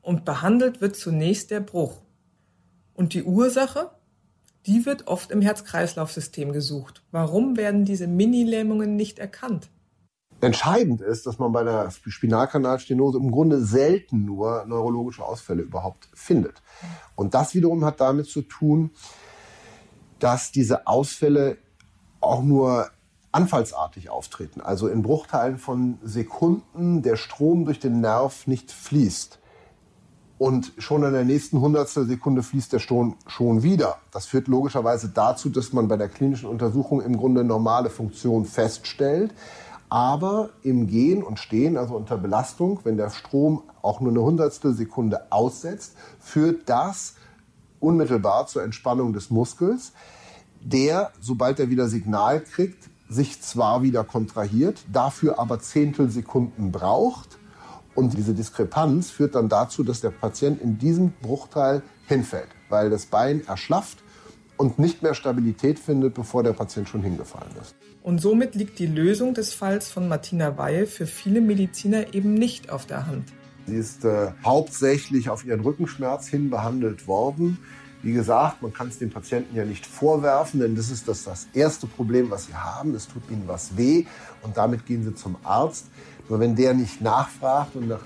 Und 0.00 0.24
behandelt 0.24 0.80
wird 0.80 0.96
zunächst 0.96 1.50
der 1.50 1.60
Bruch. 1.60 2.00
Und 2.94 3.12
die 3.12 3.24
Ursache? 3.24 3.90
die 4.66 4.84
wird 4.84 5.06
oft 5.06 5.30
im 5.30 5.40
Herz-Kreislauf-System 5.40 6.52
gesucht. 6.52 7.02
Warum 7.12 7.56
werden 7.56 7.84
diese 7.84 8.08
Mini-Lähmungen 8.08 8.96
nicht 8.96 9.18
erkannt? 9.18 9.70
Entscheidend 10.40 11.00
ist, 11.00 11.24
dass 11.24 11.38
man 11.38 11.52
bei 11.52 11.64
der 11.64 11.90
Spinalkanalstenose 11.90 13.18
im 13.18 13.30
Grunde 13.30 13.64
selten 13.64 14.24
nur 14.24 14.66
neurologische 14.66 15.24
Ausfälle 15.24 15.62
überhaupt 15.62 16.08
findet. 16.12 16.62
Und 17.14 17.32
das 17.32 17.54
wiederum 17.54 17.84
hat 17.84 18.00
damit 18.00 18.26
zu 18.26 18.42
tun, 18.42 18.90
dass 20.18 20.50
diese 20.50 20.86
Ausfälle 20.86 21.58
auch 22.20 22.42
nur 22.42 22.90
anfallsartig 23.36 24.08
auftreten, 24.08 24.62
also 24.62 24.88
in 24.88 25.02
Bruchteilen 25.02 25.58
von 25.58 25.98
Sekunden 26.02 27.02
der 27.02 27.16
Strom 27.16 27.66
durch 27.66 27.78
den 27.78 28.00
Nerv 28.00 28.46
nicht 28.46 28.72
fließt. 28.72 29.38
Und 30.38 30.72
schon 30.78 31.02
in 31.02 31.12
der 31.12 31.24
nächsten 31.24 31.60
Hundertstel 31.60 32.06
Sekunde 32.06 32.42
fließt 32.42 32.72
der 32.72 32.78
Strom 32.78 33.16
schon 33.26 33.62
wieder. 33.62 33.96
Das 34.10 34.24
führt 34.24 34.48
logischerweise 34.48 35.10
dazu, 35.10 35.50
dass 35.50 35.74
man 35.74 35.86
bei 35.86 35.98
der 35.98 36.08
klinischen 36.08 36.48
Untersuchung 36.48 37.02
im 37.02 37.18
Grunde 37.18 37.44
normale 37.44 37.90
Funktion 37.90 38.46
feststellt. 38.46 39.34
Aber 39.90 40.48
im 40.62 40.86
Gehen 40.86 41.22
und 41.22 41.38
Stehen, 41.38 41.76
also 41.76 41.94
unter 41.94 42.16
Belastung, 42.16 42.80
wenn 42.84 42.96
der 42.96 43.10
Strom 43.10 43.64
auch 43.82 44.00
nur 44.00 44.12
eine 44.12 44.22
Hundertstel 44.22 44.72
Sekunde 44.72 45.30
aussetzt, 45.30 45.94
führt 46.20 46.70
das 46.70 47.16
unmittelbar 47.80 48.46
zur 48.46 48.62
Entspannung 48.62 49.12
des 49.12 49.30
Muskels, 49.30 49.92
der, 50.62 51.12
sobald 51.20 51.60
er 51.60 51.68
wieder 51.68 51.88
Signal 51.88 52.40
kriegt, 52.40 52.88
sich 53.08 53.40
zwar 53.40 53.82
wieder 53.82 54.04
kontrahiert, 54.04 54.84
dafür 54.92 55.38
aber 55.38 55.60
Zehntelsekunden 55.60 56.72
braucht 56.72 57.38
und 57.96 58.12
diese 58.12 58.34
Diskrepanz 58.34 59.10
führt 59.10 59.34
dann 59.34 59.48
dazu, 59.48 59.82
dass 59.82 60.02
der 60.02 60.10
Patient 60.10 60.60
in 60.60 60.78
diesem 60.78 61.12
Bruchteil 61.22 61.82
hinfällt, 62.06 62.48
weil 62.68 62.90
das 62.90 63.06
Bein 63.06 63.46
erschlafft 63.46 63.98
und 64.58 64.78
nicht 64.78 65.02
mehr 65.02 65.14
Stabilität 65.14 65.78
findet, 65.78 66.14
bevor 66.14 66.42
der 66.42 66.52
Patient 66.52 66.88
schon 66.88 67.02
hingefallen 67.02 67.50
ist. 67.60 67.74
Und 68.02 68.20
somit 68.20 68.54
liegt 68.54 68.78
die 68.78 68.86
Lösung 68.86 69.34
des 69.34 69.54
Falls 69.54 69.88
von 69.88 70.08
Martina 70.08 70.58
Weil 70.58 70.86
für 70.86 71.06
viele 71.06 71.40
Mediziner 71.40 72.14
eben 72.14 72.34
nicht 72.34 72.70
auf 72.70 72.86
der 72.86 73.06
Hand. 73.06 73.32
Sie 73.66 73.76
ist 73.76 74.04
äh, 74.04 74.30
hauptsächlich 74.44 75.30
auf 75.30 75.44
ihren 75.44 75.60
Rückenschmerz 75.60 76.28
hin 76.28 76.50
behandelt 76.50 77.08
worden. 77.08 77.58
Wie 78.06 78.12
gesagt, 78.12 78.62
man 78.62 78.72
kann 78.72 78.86
es 78.86 79.00
dem 79.00 79.10
Patienten 79.10 79.56
ja 79.56 79.64
nicht 79.64 79.84
vorwerfen, 79.84 80.60
denn 80.60 80.76
das 80.76 80.92
ist 80.92 81.08
das, 81.08 81.24
das 81.24 81.48
erste 81.52 81.88
Problem, 81.88 82.30
was 82.30 82.46
sie 82.46 82.54
haben. 82.54 82.94
Es 82.94 83.08
tut 83.08 83.28
ihnen 83.28 83.48
was 83.48 83.76
weh 83.76 84.06
und 84.42 84.56
damit 84.56 84.86
gehen 84.86 85.02
sie 85.02 85.12
zum 85.16 85.34
Arzt. 85.42 85.86
Nur 86.28 86.38
wenn 86.38 86.54
der 86.54 86.72
nicht 86.72 87.00
nachfragt 87.00 87.74
und 87.74 87.88
nach 87.88 88.02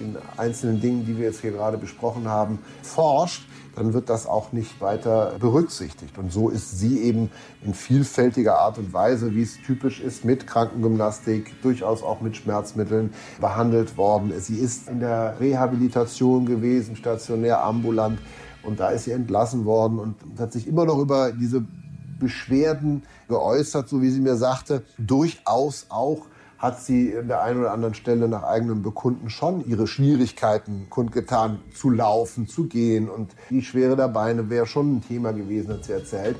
den 0.00 0.16
einzelnen 0.36 0.80
Dingen, 0.80 1.06
die 1.06 1.16
wir 1.16 1.26
jetzt 1.26 1.40
hier 1.40 1.52
gerade 1.52 1.78
besprochen 1.78 2.26
haben, 2.26 2.58
forscht, 2.82 3.46
dann 3.76 3.92
wird 3.92 4.10
das 4.10 4.26
auch 4.26 4.50
nicht 4.50 4.80
weiter 4.80 5.36
berücksichtigt. 5.38 6.18
Und 6.18 6.32
so 6.32 6.48
ist 6.48 6.76
sie 6.80 6.98
eben 7.02 7.30
in 7.62 7.74
vielfältiger 7.74 8.58
Art 8.58 8.78
und 8.78 8.92
Weise, 8.92 9.36
wie 9.36 9.42
es 9.42 9.62
typisch 9.64 10.00
ist, 10.00 10.24
mit 10.24 10.48
Krankengymnastik, 10.48 11.62
durchaus 11.62 12.02
auch 12.02 12.20
mit 12.20 12.36
Schmerzmitteln 12.36 13.14
behandelt 13.40 13.96
worden. 13.96 14.32
Sie 14.40 14.56
ist 14.56 14.88
in 14.88 14.98
der 14.98 15.38
Rehabilitation 15.38 16.44
gewesen, 16.44 16.96
stationär, 16.96 17.62
ambulant. 17.62 18.18
Und 18.66 18.80
da 18.80 18.90
ist 18.90 19.04
sie 19.04 19.12
entlassen 19.12 19.64
worden 19.64 19.98
und 19.98 20.16
hat 20.38 20.52
sich 20.52 20.66
immer 20.66 20.84
noch 20.84 20.98
über 20.98 21.32
diese 21.32 21.64
Beschwerden 22.18 23.02
geäußert, 23.28 23.88
so 23.88 24.00
wie 24.02 24.10
sie 24.10 24.20
mir 24.20 24.36
sagte, 24.36 24.82
durchaus 24.98 25.86
auch 25.90 26.26
hat 26.58 26.80
sie 26.80 27.14
an 27.16 27.28
der 27.28 27.42
einen 27.42 27.60
oder 27.60 27.72
anderen 27.72 27.94
Stelle 27.94 28.26
nach 28.26 28.42
eigenem 28.42 28.82
Bekunden 28.82 29.28
schon 29.28 29.66
ihre 29.66 29.86
Schwierigkeiten 29.86 30.86
kundgetan, 30.88 31.58
zu 31.74 31.90
laufen, 31.90 32.46
zu 32.48 32.64
gehen. 32.64 33.10
Und 33.10 33.32
die 33.50 33.62
Schwere 33.62 33.96
der 33.96 34.08
Beine 34.08 34.48
wäre 34.48 34.66
schon 34.66 34.96
ein 34.96 35.02
Thema 35.02 35.32
gewesen, 35.32 35.74
hat 35.74 35.84
sie 35.84 35.92
erzählt. 35.92 36.36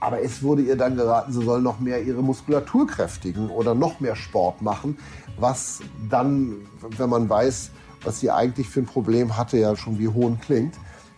Aber 0.00 0.22
es 0.22 0.42
wurde 0.42 0.62
ihr 0.62 0.76
dann 0.76 0.96
geraten, 0.96 1.32
sie 1.32 1.44
soll 1.44 1.60
noch 1.60 1.78
mehr 1.78 2.02
ihre 2.02 2.22
Muskulatur 2.22 2.86
kräftigen 2.86 3.50
oder 3.50 3.74
noch 3.74 4.00
mehr 4.00 4.16
Sport 4.16 4.62
machen, 4.62 4.96
was 5.38 5.80
dann, 6.08 6.54
wenn 6.96 7.10
man 7.10 7.28
weiß, 7.28 7.70
was 8.02 8.20
sie 8.20 8.30
eigentlich 8.30 8.66
für 8.66 8.80
ein 8.80 8.86
Problem 8.86 9.36
hatte, 9.36 9.58
ja 9.58 9.76
schon 9.76 9.98
wie 9.98 10.08
Hohn 10.08 10.40
klingt. 10.40 10.74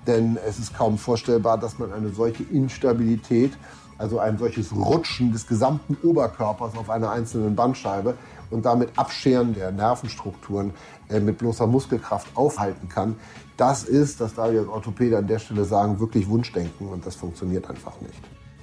Denn 0.06 0.38
es 0.46 0.58
ist 0.58 0.74
kaum 0.74 0.98
vorstellbar, 0.98 1.58
dass 1.58 1.78
man 1.78 1.92
eine 1.92 2.10
solche 2.10 2.42
Instabilität, 2.42 3.52
also 3.98 4.18
ein 4.18 4.38
solches 4.38 4.74
Rutschen 4.74 5.32
des 5.32 5.46
gesamten 5.46 5.96
Oberkörpers 6.02 6.76
auf 6.76 6.90
einer 6.90 7.10
einzelnen 7.10 7.54
Bandscheibe 7.54 8.16
und 8.50 8.64
damit 8.64 8.90
Abscheren 8.96 9.54
der 9.54 9.70
Nervenstrukturen 9.70 10.72
äh, 11.08 11.20
mit 11.20 11.38
bloßer 11.38 11.66
Muskelkraft 11.66 12.28
aufhalten 12.34 12.88
kann. 12.88 13.16
Das 13.56 13.84
ist, 13.84 14.20
das 14.20 14.34
darf 14.34 14.52
ich 14.52 14.58
als 14.58 14.68
Orthopäde 14.68 15.18
an 15.18 15.26
der 15.26 15.38
Stelle 15.38 15.64
sagen, 15.64 16.00
wirklich 16.00 16.28
Wunschdenken 16.28 16.88
und 16.88 17.06
das 17.06 17.14
funktioniert 17.14 17.68
einfach 17.68 18.00
nicht. 18.00 18.20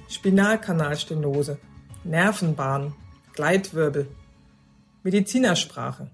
Spinalkanalstenose, 0.08 1.58
Nervenbahn, 2.04 2.94
Gleitwirbel, 3.34 4.08
Medizinersprache. 5.02 6.10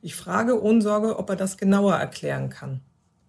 Ich 0.00 0.14
frage 0.14 0.62
Ohnsorge, 0.62 1.18
ob 1.18 1.30
er 1.30 1.36
das 1.36 1.56
genauer 1.56 1.94
erklären 1.94 2.50
kann. 2.50 2.80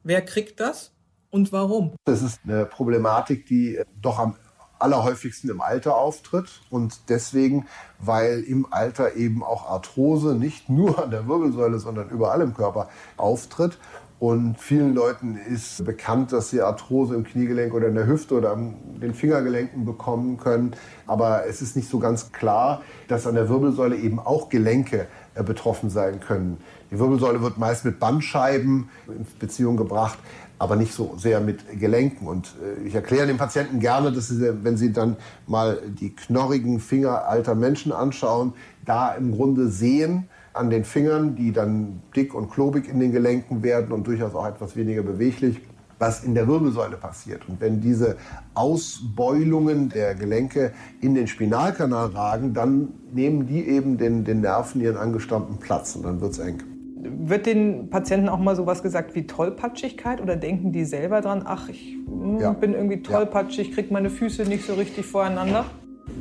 Wer 0.08 0.22
kriegt 0.22 0.60
das 0.60 0.92
und 1.32 1.52
warum? 1.52 1.96
Das 2.06 2.22
ist 2.22 2.42
eine 2.44 2.68
Problematik, 2.68 3.48
die 3.48 3.82
doch 4.00 4.20
am 4.20 4.36
allerhäufigsten 4.78 5.50
im 5.50 5.62
Alter 5.62 5.98
auftritt 5.98 6.62
und 6.70 7.10
deswegen, 7.10 7.66
weil 7.98 8.44
im 8.44 8.72
Alter 8.72 9.16
eben 9.16 9.44
auch 9.44 9.68
Arthrose 9.68 10.36
nicht 10.36 10.70
nur 10.70 11.02
an 11.04 11.10
der 11.10 11.28
Wirbelsäule, 11.28 11.80
sondern 11.80 12.10
überall 12.10 12.42
im 12.42 12.54
Körper 12.54 12.88
auftritt. 13.18 13.80
Und 14.18 14.58
vielen 14.58 14.96
Leuten 14.96 15.36
ist 15.36 15.84
bekannt, 15.84 16.32
dass 16.32 16.50
sie 16.50 16.62
Arthrose 16.62 17.16
im 17.16 17.26
Kniegelenk 17.26 17.74
oder 17.74 17.90
in 17.90 17.96
der 17.96 18.08
Hüfte 18.08 18.36
oder 18.36 18.54
an 18.54 18.76
den 19.02 19.14
Fingergelenken 19.14 19.84
bekommen 19.84 20.38
können. 20.38 20.72
Aber 21.06 21.46
es 21.48 21.62
ist 21.62 21.76
nicht 21.76 21.90
so 21.90 22.00
ganz 22.00 22.32
klar, 22.32 22.82
dass 23.10 23.28
an 23.28 23.36
der 23.36 23.50
Wirbelsäule 23.50 23.98
eben 23.98 24.20
auch 24.20 24.48
Gelenke 24.48 25.08
äh, 25.34 25.44
betroffen 25.44 25.90
sein 25.90 26.22
können. 26.22 26.58
Die 26.92 27.00
Wirbelsäule 27.00 27.42
wird 27.42 27.58
meist 27.58 27.84
mit 27.84 28.00
Bandscheiben 28.00 28.90
in 29.08 29.26
Beziehung 29.38 29.76
gebracht, 29.76 30.18
aber 30.60 30.78
nicht 30.78 30.94
so 30.94 31.16
sehr 31.18 31.42
mit 31.42 31.78
Gelenken. 31.78 32.26
Und 32.26 32.56
äh, 32.64 32.88
ich 32.88 32.96
erkläre 32.96 33.28
den 33.28 33.38
Patienten 33.38 33.82
gerne, 33.82 34.14
dass 34.14 34.30
sie, 34.30 34.64
wenn 34.64 34.78
sie 34.78 34.94
dann 34.94 35.18
mal 35.46 35.82
die 35.88 36.16
knorrigen 36.16 36.80
Finger 36.80 37.28
alter 37.28 37.54
Menschen 37.54 37.92
anschauen, 37.92 38.54
da 38.86 39.14
im 39.14 39.34
Grunde 39.34 39.68
sehen 39.68 40.30
an 40.56 40.70
den 40.70 40.84
Fingern, 40.84 41.36
die 41.36 41.52
dann 41.52 42.02
dick 42.16 42.34
und 42.34 42.50
klobig 42.50 42.88
in 42.88 43.00
den 43.00 43.12
Gelenken 43.12 43.62
werden 43.64 43.92
und 43.92 44.08
durchaus 44.08 44.34
auch 44.36 44.48
etwas 44.48 44.76
weniger 44.76 45.04
beweglich, 45.04 45.60
was 46.00 46.24
in 46.24 46.36
der 46.36 46.48
Wirbelsäule 46.48 46.98
passiert. 46.98 47.48
Und 47.48 47.62
wenn 47.62 47.82
diese 47.82 48.18
Ausbeulungen 48.54 49.90
der 49.90 50.16
Gelenke 50.16 50.74
in 51.02 51.16
den 51.16 51.28
Spinalkanal 51.28 52.08
ragen, 52.08 52.54
dann 52.54 52.90
nehmen 53.14 53.48
die 53.48 53.68
eben 53.68 53.98
den, 53.98 54.24
den 54.24 54.42
Nerven 54.42 54.82
ihren 54.82 54.98
angestammten 54.98 55.58
Platz 55.58 55.96
und 55.96 56.04
dann 56.04 56.20
wird 56.22 56.34
es 56.34 56.40
eng. 56.40 56.64
Wird 56.98 57.46
den 57.46 57.90
Patienten 57.90 58.30
auch 58.30 58.40
mal 58.40 58.56
sowas 58.56 58.82
gesagt 58.82 59.16
wie 59.16 59.28
Tollpatschigkeit 59.28 60.22
oder 60.22 60.36
denken 60.36 60.72
die 60.72 60.86
selber 60.86 61.22
dran, 61.22 61.44
ach, 61.46 61.70
ich 61.70 61.98
hm, 62.08 62.40
ja. 62.40 62.52
bin 62.52 62.74
irgendwie 62.74 63.02
tollpatschig, 63.02 63.74
kriege 63.74 63.94
meine 63.94 64.10
Füße 64.10 64.44
nicht 64.44 64.66
so 64.66 64.74
richtig 64.74 65.06
voreinander? 65.06 65.66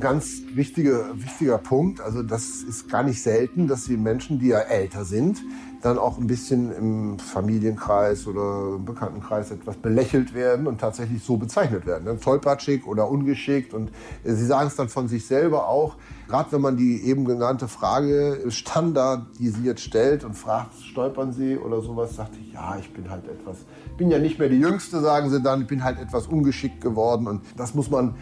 Ganz 0.01 0.43
wichtige, 0.55 1.07
wichtiger 1.15 1.59
Punkt. 1.59 2.01
Also 2.01 2.23
das 2.23 2.63
ist 2.63 2.89
gar 2.89 3.03
nicht 3.03 3.23
selten, 3.23 3.69
dass 3.69 3.85
die 3.85 3.97
Menschen, 3.97 4.39
die 4.39 4.49
ja 4.49 4.61
älter 4.61 5.05
sind, 5.05 5.43
dann 5.85 5.99
auch 5.99 6.17
ein 6.19 6.27
bisschen 6.27 6.73
im 6.73 7.19
Familienkreis 7.19 8.27
oder 8.27 8.77
im 8.77 8.87
Bekanntenkreis 8.87 9.51
etwas 9.51 9.77
belächelt 9.77 10.33
werden 10.33 10.67
und 10.67 10.81
tatsächlich 10.81 11.23
so 11.23 11.37
bezeichnet 11.37 11.85
werden. 11.85 12.05
Ne? 12.05 12.19
Tollpatschig 12.19 12.87
oder 12.87 13.11
ungeschickt. 13.11 13.75
Und 13.75 13.91
äh, 14.25 14.33
sie 14.33 14.47
sagen 14.47 14.69
es 14.69 14.77
dann 14.77 14.89
von 14.89 15.09
sich 15.09 15.27
selber 15.27 15.69
auch. 15.69 15.97
Gerade 16.27 16.53
wenn 16.53 16.63
man 16.63 16.79
die 16.79 17.05
eben 17.05 17.27
genannte 17.27 17.69
Frage 17.69 18.47
Standard, 18.49 19.27
die 19.39 19.51
sie 19.51 19.65
jetzt 19.65 19.83
stellt 19.83 20.25
und 20.25 20.35
fragt, 20.35 20.75
stolpern 20.81 21.35
Sie 21.35 21.59
oder 21.59 21.83
sowas, 21.83 22.17
sagt 22.17 22.35
ich, 22.41 22.55
ja, 22.55 22.79
ich 22.81 22.91
bin 22.95 23.11
halt 23.11 23.29
etwas, 23.29 23.59
bin 23.99 24.11
ja 24.11 24.19
nicht 24.19 24.39
mehr 24.39 24.49
die 24.49 24.59
Jüngste, 24.59 25.01
sagen 25.01 25.29
sie 25.29 25.43
dann, 25.43 25.61
ich 25.61 25.67
bin 25.67 25.85
halt 25.85 26.01
etwas 26.01 26.27
ungeschickt 26.27 26.81
geworden. 26.81 27.27
Und 27.27 27.43
das 27.59 27.75
muss 27.75 27.91
man, 27.91 28.15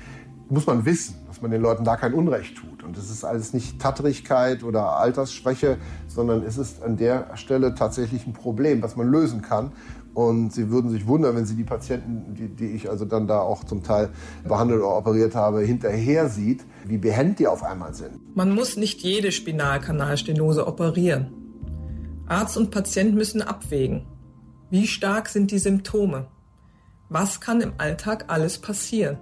muss 0.52 0.66
man 0.66 0.84
wissen 0.84 1.22
man 1.42 1.50
den 1.50 1.60
Leuten 1.60 1.84
da 1.84 1.96
kein 1.96 2.14
Unrecht 2.14 2.56
tut. 2.56 2.82
Und 2.82 2.96
es 2.96 3.10
ist 3.10 3.24
alles 3.24 3.52
nicht 3.52 3.80
Tatterigkeit 3.80 4.62
oder 4.62 4.96
Altersschwäche, 4.96 5.78
sondern 6.08 6.42
es 6.44 6.56
ist 6.56 6.82
an 6.82 6.96
der 6.96 7.36
Stelle 7.36 7.74
tatsächlich 7.74 8.26
ein 8.26 8.32
Problem, 8.32 8.82
was 8.82 8.96
man 8.96 9.10
lösen 9.10 9.42
kann. 9.42 9.72
Und 10.14 10.52
Sie 10.52 10.70
würden 10.70 10.90
sich 10.90 11.06
wundern, 11.06 11.36
wenn 11.36 11.46
Sie 11.46 11.56
die 11.56 11.64
Patienten, 11.64 12.34
die, 12.34 12.48
die 12.48 12.72
ich 12.72 12.88
also 12.88 13.04
dann 13.04 13.26
da 13.26 13.40
auch 13.40 13.64
zum 13.64 13.82
Teil 13.82 14.10
behandelt 14.46 14.80
oder 14.80 14.96
operiert 14.96 15.34
habe, 15.34 15.60
hinterher 15.60 16.28
sieht, 16.28 16.64
wie 16.84 16.98
behend 16.98 17.38
die 17.38 17.46
auf 17.46 17.62
einmal 17.62 17.94
sind. 17.94 18.20
Man 18.36 18.54
muss 18.54 18.76
nicht 18.76 19.00
jede 19.00 19.32
Spinalkanalstenose 19.32 20.66
operieren. 20.66 21.32
Arzt 22.26 22.56
und 22.56 22.70
Patient 22.70 23.14
müssen 23.14 23.42
abwägen. 23.42 24.06
Wie 24.70 24.86
stark 24.86 25.28
sind 25.28 25.50
die 25.50 25.58
Symptome? 25.58 26.26
Was 27.08 27.40
kann 27.40 27.60
im 27.60 27.72
Alltag 27.78 28.26
alles 28.28 28.58
passieren? 28.58 29.18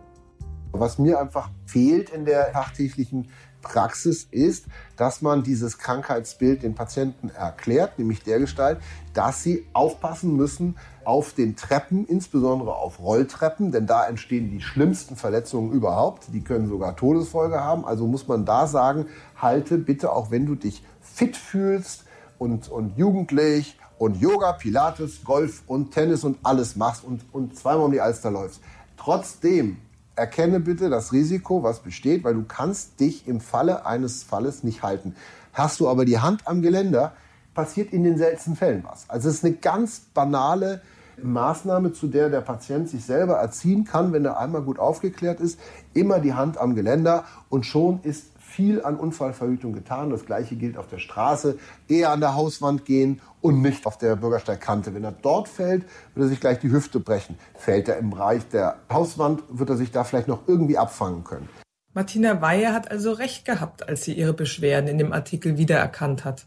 Was 0.73 0.99
mir 0.99 1.21
einfach 1.21 1.51
fehlt 1.67 2.11
in 2.11 2.25
der 2.25 2.53
tagtäglichen 2.53 3.29
Praxis 3.63 4.27
ist, 4.31 4.67
dass 4.97 5.23
man 5.23 5.43
dieses 5.43 5.79
Krankheitsbild 5.79 6.63
den 6.63 6.75
Patienten 6.75 7.31
erklärt, 7.31 7.99
nämlich 7.99 8.23
der 8.23 8.39
Gestalt, 8.39 8.79
dass 9.15 9.43
sie 9.43 9.67
aufpassen 9.73 10.37
müssen 10.37 10.77
auf 11.05 11.33
den 11.33 11.57
Treppen, 11.57 12.07
insbesondere 12.07 12.75
auf 12.75 13.01
Rolltreppen, 13.01 13.73
denn 13.73 13.87
da 13.87 14.07
entstehen 14.07 14.51
die 14.51 14.61
schlimmsten 14.61 15.17
Verletzungen 15.17 15.73
überhaupt. 15.73 16.29
Die 16.33 16.43
können 16.43 16.69
sogar 16.69 16.97
Todesfolge 16.97 17.61
haben. 17.61 17.85
Also 17.85 18.07
muss 18.07 18.29
man 18.29 18.45
da 18.45 18.67
sagen, 18.67 19.07
halte 19.37 19.79
bitte, 19.79 20.13
auch 20.13 20.31
wenn 20.31 20.47
du 20.47 20.55
dich 20.55 20.83
fit 21.01 21.37
fühlst 21.37 22.05
und, 22.39 22.69
und 22.69 22.97
jugendlich 22.97 23.79
und 23.99 24.21
Yoga, 24.21 24.53
Pilates, 24.53 25.25
Golf 25.25 25.63
und 25.67 25.91
Tennis 25.91 26.25
und 26.25 26.39
alles 26.43 26.77
machst 26.77 27.05
und, 27.05 27.23
und 27.33 27.57
zweimal 27.57 27.87
um 27.87 27.93
die 27.93 28.01
Alster 28.01 28.31
läufst. 28.31 28.61
Trotzdem 28.97 29.79
erkenne 30.21 30.61
bitte 30.61 30.91
das 30.91 31.13
Risiko, 31.13 31.63
was 31.63 31.81
besteht, 31.81 32.25
weil 32.25 32.35
du 32.35 32.45
kannst 32.47 33.01
dich 33.01 33.27
im 33.27 33.41
Falle 33.41 33.87
eines 33.87 34.23
Falles 34.23 34.63
nicht 34.63 34.83
halten. 34.83 35.17
Hast 35.55 35.81
du 35.81 35.89
aber 35.89 36.05
die 36.05 36.19
Hand 36.19 36.47
am 36.47 36.61
Geländer, 36.61 37.15
passiert 37.55 37.93
in 37.93 38.05
den 38.05 38.19
seltensten 38.19 38.55
Fällen 38.55 38.85
was. 38.87 39.09
Also 39.09 39.29
es 39.29 39.37
ist 39.37 39.45
eine 39.45 39.55
ganz 39.55 40.01
banale 40.15 40.83
Maßnahme, 41.23 41.93
zu 41.93 42.07
der 42.07 42.29
der 42.29 42.43
Patient 42.43 42.89
sich 42.89 43.05
selber 43.05 43.35
erziehen 43.37 43.85
kann, 43.85 44.13
wenn 44.13 44.25
er 44.25 44.39
einmal 44.39 44.63
gut 44.63 44.79
aufgeklärt 44.79 45.41
ist. 45.41 45.59
Immer 45.95 46.21
die 46.21 46.35
Hand 46.35 46.59
am 46.59 46.75
Geländer 46.75 47.25
und 47.49 47.67
schon 47.67 48.01
ist 48.03 48.27
viel 48.61 48.85
an 48.85 48.97
Unfallverhütung 48.97 49.73
getan. 49.73 50.11
Das 50.11 50.27
gleiche 50.27 50.55
gilt 50.55 50.77
auf 50.77 50.87
der 50.87 50.99
Straße. 50.99 51.57
Eher 51.89 52.11
an 52.11 52.21
der 52.21 52.35
Hauswand 52.35 52.85
gehen 52.85 53.23
und 53.41 53.63
nicht 53.63 53.87
auf 53.87 53.97
der 53.97 54.17
Bürgersteigkante. 54.17 54.93
Wenn 54.95 55.03
er 55.03 55.13
dort 55.13 55.49
fällt, 55.49 55.85
wird 56.15 56.27
er 56.27 56.29
sich 56.29 56.41
gleich 56.41 56.59
die 56.59 56.71
Hüfte 56.71 57.01
brechen. 57.01 57.39
Fällt 57.55 57.89
er 57.89 57.97
im 57.97 58.11
Bereich 58.11 58.47
der 58.49 58.77
Hauswand, 58.93 59.43
wird 59.49 59.71
er 59.71 59.79
sich 59.79 59.93
da 59.93 60.05
vielleicht 60.05 60.29
noch 60.29 60.47
irgendwie 60.47 60.77
abfangen 60.77 61.25
können. 61.25 61.49
Martina 61.95 62.43
Weihe 62.43 62.75
hat 62.75 62.91
also 62.91 63.13
recht 63.13 63.47
gehabt, 63.47 63.89
als 63.89 64.05
sie 64.05 64.13
ihre 64.13 64.35
Beschwerden 64.35 64.91
in 64.91 64.99
dem 64.99 65.15
Artikel 65.15 65.57
wiedererkannt 65.57 66.27
hat. 66.27 66.45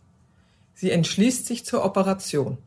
Sie 0.76 0.91
entschließt 0.91 1.47
sich 1.47 1.65
zur 1.65 1.84
Operation. 1.84 2.60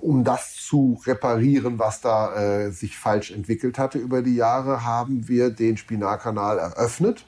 Um 0.00 0.24
das 0.24 0.56
zu 0.56 0.98
reparieren, 1.06 1.78
was 1.78 2.00
da 2.00 2.34
äh, 2.36 2.70
sich 2.70 2.96
falsch 2.96 3.32
entwickelt 3.32 3.78
hatte 3.78 3.98
über 3.98 4.22
die 4.22 4.34
Jahre, 4.34 4.82
haben 4.82 5.28
wir 5.28 5.50
den 5.50 5.76
Spinalkanal 5.76 6.58
eröffnet 6.58 7.26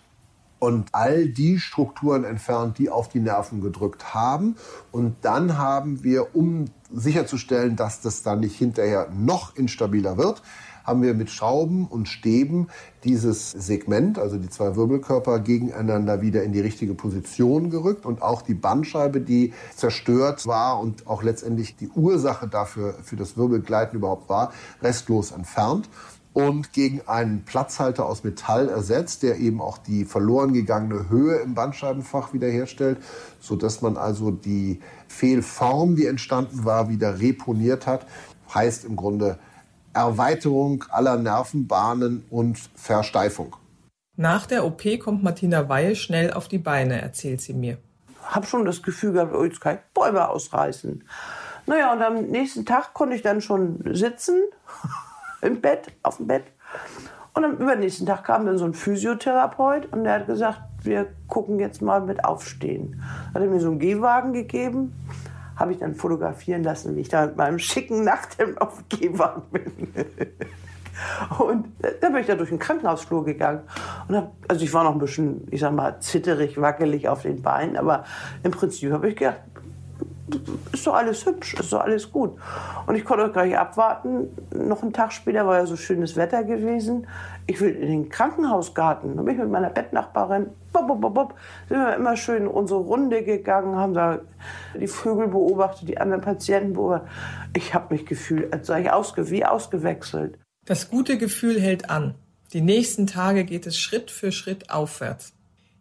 und 0.59 0.88
all 0.92 1.29
die 1.29 1.59
Strukturen 1.59 2.25
entfernt, 2.25 2.79
die 2.79 2.90
auf 2.90 3.09
die 3.09 3.21
Nerven 3.21 3.61
gedrückt 3.61 4.14
haben. 4.14 4.57
Und 4.90 5.16
dann 5.23 5.59
haben 5.59 6.03
wir, 6.03 6.35
um 6.35 6.66
sicherzustellen, 6.92 7.77
dass 7.77 8.01
das 8.01 8.23
dann 8.23 8.40
nicht 8.40 8.57
hinterher 8.57 9.09
noch 9.12 9.57
instabiler 9.57 10.16
wird, 10.16 10.42
haben 10.87 11.03
wir 11.03 11.14
mit 11.14 11.31
Schrauben 11.31 11.87
und 11.87 12.09
Stäben 12.09 12.69
dieses 13.03 13.51
Segment, 13.51 14.19
also 14.19 14.38
die 14.38 14.49
zwei 14.49 14.77
Wirbelkörper, 14.77 15.40
gegeneinander 15.40 16.23
wieder 16.23 16.45
in 16.45 16.53
die 16.53 16.61
richtige 16.61 16.95
Position 16.95 17.71
gerückt 17.71 18.07
und 18.07 18.23
auch 18.23 18.40
die 18.40 18.55
Bandscheibe, 18.55 19.21
die 19.21 19.53
zerstört 19.75 20.47
war 20.47 20.79
und 20.79 21.07
auch 21.09 21.25
letztendlich 21.25 21.77
die 21.77 21.88
Ursache 21.88 22.47
dafür 22.47 22.95
für 23.03 23.16
das 23.16 23.37
Wirbelgleiten 23.37 23.99
überhaupt 23.99 24.29
war, 24.29 24.53
restlos 24.81 25.33
entfernt 25.33 25.88
und 26.37 26.75
gegen 26.75 27.01
einen 27.07 27.46
Platzhalter 27.46 28.05
aus 28.05 28.22
Metall 28.22 28.68
ersetzt, 28.68 29.22
der 29.22 29.38
eben 29.38 29.62
auch 29.62 29.79
die 29.79 30.05
verloren 30.05 30.53
gegangene 30.53 31.09
Höhe 31.09 31.37
im 31.37 31.55
Bandscheibenfach 31.55 32.35
wiederherstellt, 32.35 32.99
so 33.40 33.57
dass 33.57 33.81
man 33.81 33.96
also 33.96 34.31
die 34.31 34.83
Fehlform, 35.09 35.96
die 35.96 36.05
entstanden 36.05 36.66
war, 36.66 36.90
wieder 36.90 37.20
reponiert 37.20 37.87
hat. 37.87 38.07
Heißt 38.53 38.85
im 38.85 38.96
Grunde 38.96 39.38
Erweiterung 39.94 40.85
aller 40.90 41.16
Nervenbahnen 41.16 42.27
und 42.29 42.59
Versteifung. 42.75 43.57
Nach 44.16 44.44
der 44.44 44.66
OP 44.66 44.83
kommt 45.01 45.22
Martina 45.22 45.70
Weihe 45.70 45.96
schnell 45.96 46.35
auf 46.35 46.49
die 46.49 46.59
Beine, 46.59 47.01
erzählt 47.01 47.40
sie 47.40 47.55
mir. 47.55 47.79
Hab 48.22 48.46
schon 48.46 48.66
das 48.66 48.83
Gefühl 48.83 49.12
gehabt, 49.12 49.35
oh, 49.35 49.42
jetzt 49.42 49.62
kann 49.62 49.77
ich 49.77 49.94
Bäume 49.94 50.29
ausreißen. 50.29 51.03
Naja, 51.64 51.94
und 51.94 52.03
am 52.03 52.27
nächsten 52.27 52.66
Tag 52.66 52.92
konnte 52.92 53.16
ich 53.16 53.22
dann 53.22 53.40
schon 53.40 53.81
sitzen 53.94 54.42
im 55.42 55.61
Bett, 55.61 55.92
auf 56.03 56.18
dem 56.18 56.27
Bett. 56.27 56.44
Und 57.35 57.44
am 57.44 57.57
übernächsten 57.57 58.07
Tag 58.07 58.25
kam 58.25 58.46
dann 58.46 58.57
so 58.57 58.64
ein 58.64 58.72
Physiotherapeut 58.72 59.92
und 59.92 60.05
der 60.05 60.14
hat 60.14 60.27
gesagt, 60.27 60.61
wir 60.83 61.07
gucken 61.29 61.59
jetzt 61.59 61.83
mal 61.83 62.01
mit 62.01 62.25
Aufstehen. 62.25 63.03
Hat 63.35 63.42
er 63.42 63.49
mir 63.49 63.61
so 63.61 63.68
einen 63.68 63.79
Gehwagen 63.79 64.33
gegeben, 64.33 64.94
habe 65.55 65.72
ich 65.72 65.79
dann 65.79 65.94
fotografieren 65.94 66.62
lassen, 66.62 66.96
wie 66.96 67.01
ich 67.01 67.09
da 67.09 67.27
mit 67.27 67.37
meinem 67.37 67.59
schicken 67.59 68.05
Nachthemd 68.05 68.61
auf 68.61 68.83
dem 68.83 69.01
Gehwagen 69.01 69.42
bin. 69.51 69.88
Und 71.38 71.66
da 72.01 72.09
bin 72.09 72.20
ich 72.20 72.27
da 72.27 72.35
durch 72.35 72.49
den 72.49 72.59
Krankenhausflur 72.59 73.25
gegangen. 73.25 73.61
Und 74.09 74.16
hab, 74.16 74.33
also 74.49 74.64
ich 74.64 74.72
war 74.72 74.85
noch 74.85 74.92
ein 74.92 74.99
bisschen, 74.99 75.46
ich 75.51 75.61
sag 75.61 75.72
mal, 75.72 76.01
zitterig, 76.01 76.59
wackelig 76.61 77.09
auf 77.09 77.22
den 77.22 77.42
Beinen, 77.42 77.77
aber 77.77 78.05
im 78.42 78.51
Prinzip 78.51 78.92
habe 78.92 79.11
ich 79.11 79.16
gedacht, 79.16 79.40
ist 80.73 80.87
doch 80.87 80.95
alles 80.95 81.25
hübsch, 81.25 81.55
ist 81.55 81.73
doch 81.73 81.81
alles 81.81 82.11
gut. 82.11 82.37
Und 82.87 82.97
ich 82.97 83.05
konnte 83.05 83.27
auch 83.27 83.33
gleich 83.33 83.57
abwarten. 83.57 84.29
Noch 84.53 84.83
einen 84.83 84.93
Tag 84.93 85.12
später 85.12 85.47
war 85.47 85.59
ja 85.59 85.67
so 85.67 85.77
schönes 85.77 86.17
Wetter 86.17 86.43
gewesen. 86.43 87.07
Ich 87.47 87.61
will 87.61 87.71
in 87.71 87.89
den 87.89 88.09
Krankenhausgarten. 88.09 89.17
Da 89.17 89.23
bin 89.23 89.35
ich 89.35 89.41
mit 89.41 89.51
meiner 89.51 89.71
Bettnachbarin, 89.71 90.49
bop, 90.73 90.89
bop, 91.01 91.15
bop, 91.15 91.35
sind 91.69 91.79
wir 91.79 91.95
immer 91.95 92.17
schön 92.17 92.49
unsere 92.49 92.81
Runde 92.81 93.23
gegangen, 93.23 93.77
haben 93.77 93.95
da 93.95 94.19
die 94.79 94.89
Vögel 94.89 95.29
beobachtet, 95.29 95.89
die 95.89 95.99
anderen 95.99 96.23
Patienten 96.23 96.73
beobachtet. 96.73 97.09
Ich 97.55 97.73
habe 97.75 97.95
mich 97.95 98.05
gefühlt, 98.05 98.53
als 98.53 98.67
sei 98.67 98.83
ich 98.83 98.91
ausge, 98.91 99.31
wie 99.31 99.45
ausgewechselt. 99.45 100.39
Das 100.65 100.91
gute 100.91 101.19
Gefühl 101.19 101.61
hält 101.61 101.91
an. 101.91 102.15
Die 102.53 102.61
nächsten 102.61 103.07
Tage 103.07 103.45
geht 103.45 103.67
es 103.67 103.79
Schritt 103.79 104.11
für 104.11 104.33
Schritt 104.33 104.71
aufwärts. 104.71 105.33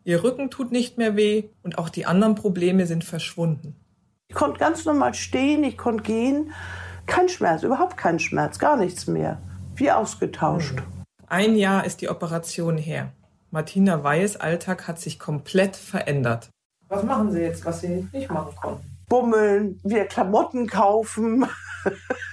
Ihr 0.03 0.23
Rücken 0.23 0.51
tut 0.51 0.71
nicht 0.71 0.99
mehr 0.99 1.15
weh 1.15 1.45
und 1.63 1.79
auch 1.79 1.89
die 1.89 2.05
anderen 2.05 2.35
Probleme 2.35 2.85
sind 2.85 3.03
verschwunden. 3.03 3.75
Ich 4.35 4.39
konnte 4.39 4.59
ganz 4.59 4.83
normal 4.83 5.13
stehen, 5.13 5.63
ich 5.63 5.77
konnte 5.77 6.03
gehen. 6.03 6.51
Kein 7.05 7.29
Schmerz, 7.29 7.63
überhaupt 7.63 7.95
kein 7.95 8.19
Schmerz, 8.19 8.59
gar 8.59 8.75
nichts 8.75 9.07
mehr. 9.07 9.37
Wie 9.77 9.89
ausgetauscht. 9.89 10.83
Ein 11.27 11.55
Jahr 11.55 11.85
ist 11.85 12.01
die 12.01 12.09
Operation 12.09 12.77
her. 12.77 13.13
Martina 13.49 14.03
Weihes 14.03 14.35
Alltag 14.35 14.89
hat 14.89 14.99
sich 14.99 15.19
komplett 15.19 15.77
verändert. 15.77 16.49
Was 16.89 17.03
machen 17.03 17.31
Sie 17.31 17.39
jetzt, 17.39 17.63
was 17.63 17.79
Sie 17.79 18.09
nicht 18.11 18.29
machen 18.29 18.53
konnten? 18.61 18.97
Bummeln, 19.07 19.79
wieder 19.85 20.03
Klamotten 20.03 20.67
kaufen. 20.67 21.45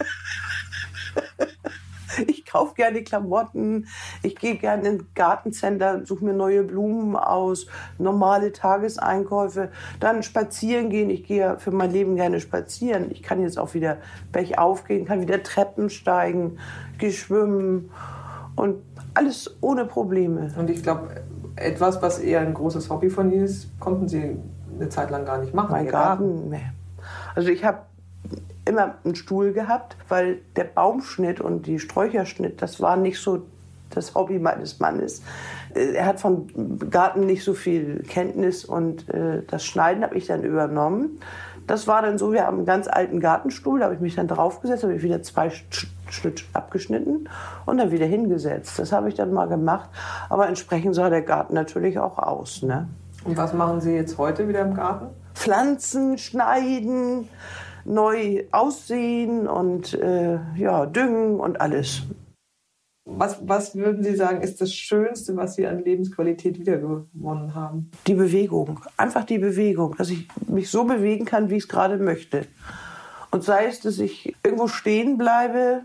Ich 2.26 2.46
kaufe 2.46 2.74
gerne 2.74 3.02
Klamotten, 3.02 3.86
ich 4.22 4.36
gehe 4.36 4.56
gerne 4.56 4.88
in 4.88 5.06
Gartencenter, 5.14 6.04
suche 6.04 6.24
mir 6.24 6.32
neue 6.32 6.64
Blumen 6.64 7.16
aus, 7.16 7.66
normale 7.98 8.52
Tageseinkäufe, 8.52 9.70
dann 10.00 10.22
spazieren 10.22 10.90
gehen. 10.90 11.10
Ich 11.10 11.24
gehe 11.24 11.58
für 11.58 11.70
mein 11.70 11.90
Leben 11.90 12.16
gerne 12.16 12.40
spazieren. 12.40 13.10
Ich 13.10 13.22
kann 13.22 13.40
jetzt 13.42 13.58
auch 13.58 13.74
wieder 13.74 13.98
bergauf 14.32 14.84
gehen, 14.84 15.04
kann 15.04 15.20
wieder 15.20 15.42
Treppen 15.42 15.90
steigen, 15.90 16.58
gehe 16.98 17.12
schwimmen 17.12 17.90
und 18.56 18.82
alles 19.14 19.56
ohne 19.60 19.84
Probleme. 19.84 20.52
Und 20.56 20.70
ich 20.70 20.82
glaube, 20.82 21.22
etwas, 21.56 22.00
was 22.02 22.18
eher 22.18 22.40
ein 22.40 22.54
großes 22.54 22.88
Hobby 22.90 23.10
von 23.10 23.30
Ihnen 23.30 23.44
ist, 23.44 23.68
konnten 23.78 24.08
Sie 24.08 24.36
eine 24.74 24.88
Zeit 24.88 25.10
lang 25.10 25.24
gar 25.24 25.38
nicht 25.38 25.54
machen. 25.54 25.72
Mein 25.72 25.88
Garten, 25.88 26.36
Garten, 26.36 26.50
nee. 26.50 26.72
Also 27.34 27.48
ich 27.48 27.64
habe 27.64 27.80
immer 28.64 28.94
einen 29.04 29.14
Stuhl 29.14 29.52
gehabt, 29.52 29.96
weil 30.08 30.38
der 30.56 30.64
Baumschnitt 30.64 31.40
und 31.40 31.66
die 31.66 31.78
Sträucherschnitt, 31.78 32.62
das 32.62 32.80
war 32.80 32.96
nicht 32.96 33.18
so 33.18 33.42
das 33.90 34.14
Hobby 34.14 34.38
meines 34.38 34.80
Mannes. 34.80 35.22
Äh, 35.74 35.94
er 35.94 36.06
hat 36.06 36.20
vom 36.20 36.46
Garten 36.90 37.26
nicht 37.26 37.44
so 37.44 37.54
viel 37.54 38.02
Kenntnis 38.08 38.64
und 38.64 39.08
äh, 39.08 39.42
das 39.46 39.64
Schneiden 39.64 40.02
habe 40.02 40.16
ich 40.16 40.26
dann 40.26 40.42
übernommen. 40.44 41.20
Das 41.66 41.86
war 41.86 42.02
dann 42.02 42.18
so, 42.18 42.32
wir 42.32 42.44
haben 42.44 42.58
einen 42.58 42.66
ganz 42.66 42.88
alten 42.88 43.20
Gartenstuhl, 43.20 43.78
da 43.78 43.84
habe 43.84 43.94
ich 43.94 44.00
mich 44.00 44.16
dann 44.16 44.26
draufgesetzt, 44.26 44.82
habe 44.82 44.94
ich 44.94 45.02
wieder 45.02 45.22
zwei 45.22 45.50
Schnitt 46.08 46.44
abgeschnitten 46.52 47.28
und 47.66 47.78
dann 47.78 47.92
wieder 47.92 48.06
hingesetzt. 48.06 48.78
Das 48.78 48.90
habe 48.90 49.08
ich 49.08 49.14
dann 49.14 49.32
mal 49.32 49.46
gemacht, 49.46 49.88
aber 50.28 50.48
entsprechend 50.48 50.94
sah 50.94 51.08
der 51.08 51.22
Garten 51.22 51.54
natürlich 51.54 51.98
auch 51.98 52.18
aus. 52.18 52.62
Ne? 52.62 52.88
Und 53.24 53.36
was 53.36 53.52
machen 53.52 53.80
Sie 53.80 53.92
jetzt 53.92 54.18
heute 54.18 54.48
wieder 54.48 54.62
im 54.62 54.74
Garten? 54.74 55.06
Pflanzen 55.34 56.18
schneiden, 56.18 57.28
neu 57.84 58.44
aussehen 58.50 59.46
und 59.48 59.94
äh, 59.94 60.38
ja, 60.56 60.86
düngen 60.86 61.40
und 61.40 61.60
alles. 61.60 62.02
Was, 63.04 63.38
was 63.48 63.74
würden 63.74 64.04
Sie 64.04 64.14
sagen, 64.14 64.42
ist 64.42 64.60
das 64.60 64.72
Schönste, 64.72 65.36
was 65.36 65.56
Sie 65.56 65.66
an 65.66 65.82
Lebensqualität 65.82 66.58
wiedergewonnen 66.58 67.54
haben? 67.54 67.90
Die 68.06 68.14
Bewegung. 68.14 68.80
Einfach 68.96 69.24
die 69.24 69.38
Bewegung. 69.38 69.96
Dass 69.96 70.10
ich 70.10 70.28
mich 70.46 70.70
so 70.70 70.84
bewegen 70.84 71.24
kann, 71.24 71.50
wie 71.50 71.56
ich 71.56 71.64
es 71.64 71.68
gerade 71.68 71.98
möchte. 71.98 72.46
Und 73.32 73.42
sei 73.42 73.66
es, 73.66 73.80
dass 73.80 73.98
ich 73.98 74.36
irgendwo 74.44 74.68
stehen 74.68 75.18
bleibe, 75.18 75.82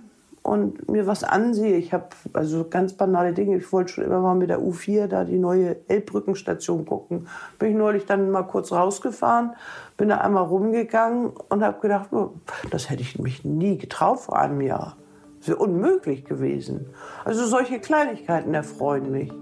und 0.48 0.90
mir 0.90 1.06
was 1.08 1.26
ansehe. 1.26 1.76
Ich 1.76 1.92
habe 1.92 2.08
also 2.32 2.66
ganz 2.70 2.94
banale 2.94 3.34
Dinge. 3.34 3.58
Ich 3.58 3.74
wollte 3.74 3.92
schon 3.92 4.06
immer 4.06 4.22
mal 4.22 4.34
mit 4.34 4.50
der 4.50 4.62
U4 4.62 5.08
da 5.08 5.26
die 5.26 5.38
neue 5.38 5.76
Elbbrückenstation 5.90 6.86
gucken. 6.86 7.28
Bin 7.60 7.72
ich 7.72 7.76
neulich 7.76 8.06
dann 8.06 8.32
mal 8.32 8.44
kurz 8.44 8.72
rausgefahren, 8.72 9.56
bin 9.98 10.08
da 10.08 10.20
einmal 10.20 10.46
rumgegangen 10.46 11.32
und 11.50 11.64
habe 11.66 11.82
gedacht, 11.82 12.14
oh, 12.14 12.36
das 12.72 12.90
hätte 12.90 13.02
ich 13.02 13.20
mich 13.20 13.44
nie 13.44 13.78
getraut 13.78 14.22
vor 14.22 14.40
einem 14.40 14.62
Jahr. 14.62 14.96
Das 15.40 15.50
wäre 15.50 15.58
unmöglich 15.58 16.24
gewesen. 16.24 16.86
Also 17.26 17.46
solche 17.46 17.80
Kleinigkeiten 17.82 18.54
erfreuen 18.54 19.12
mich. 19.12 19.34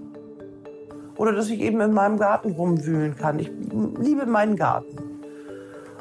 Oder 1.16 1.32
dass 1.32 1.48
ich 1.48 1.60
eben 1.60 1.80
in 1.82 1.92
meinem 1.92 2.18
Garten 2.18 2.50
rumwühlen 2.50 3.16
kann. 3.16 3.38
Ich 3.38 3.52
liebe 4.00 4.26
meinen 4.26 4.56
Garten. 4.56 4.96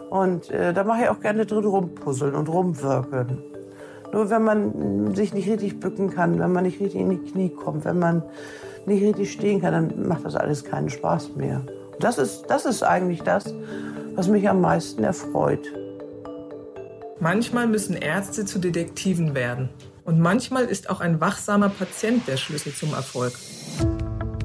Und 0.09 0.49
äh, 0.49 0.73
da 0.73 0.83
mache 0.83 1.03
ich 1.03 1.09
auch 1.09 1.19
gerne 1.19 1.45
drin 1.45 1.65
rumpuzzeln 1.65 2.33
und 2.33 2.49
rumwirken. 2.49 3.54
Nur 4.15 4.29
wenn 4.29 4.43
man 4.43 5.13
sich 5.13 5.33
nicht 5.33 5.49
richtig 5.49 5.81
bücken 5.81 6.09
kann, 6.09 6.39
wenn 6.39 6.53
man 6.53 6.63
nicht 6.63 6.79
richtig 6.79 7.01
in 7.01 7.09
die 7.09 7.17
Knie 7.17 7.49
kommt, 7.49 7.83
wenn 7.83 7.99
man 7.99 8.23
nicht 8.85 9.03
richtig 9.03 9.29
stehen 9.33 9.59
kann, 9.59 9.73
dann 9.73 10.07
macht 10.07 10.23
das 10.23 10.37
alles 10.37 10.63
keinen 10.63 10.89
Spaß 10.89 11.35
mehr. 11.35 11.65
Und 11.91 12.01
das 12.01 12.17
ist, 12.17 12.45
das 12.47 12.65
ist 12.65 12.81
eigentlich 12.81 13.23
das, 13.23 13.53
was 14.15 14.29
mich 14.29 14.47
am 14.47 14.61
meisten 14.61 15.03
erfreut. 15.03 15.67
Manchmal 17.19 17.67
müssen 17.67 17.97
Ärzte 17.97 18.45
zu 18.45 18.59
Detektiven 18.59 19.35
werden. 19.35 19.67
Und 20.05 20.21
manchmal 20.21 20.63
ist 20.63 20.89
auch 20.89 21.01
ein 21.01 21.19
wachsamer 21.19 21.67
Patient 21.67 22.25
der 22.25 22.37
Schlüssel 22.37 22.73
zum 22.73 22.93
Erfolg. 22.93 23.33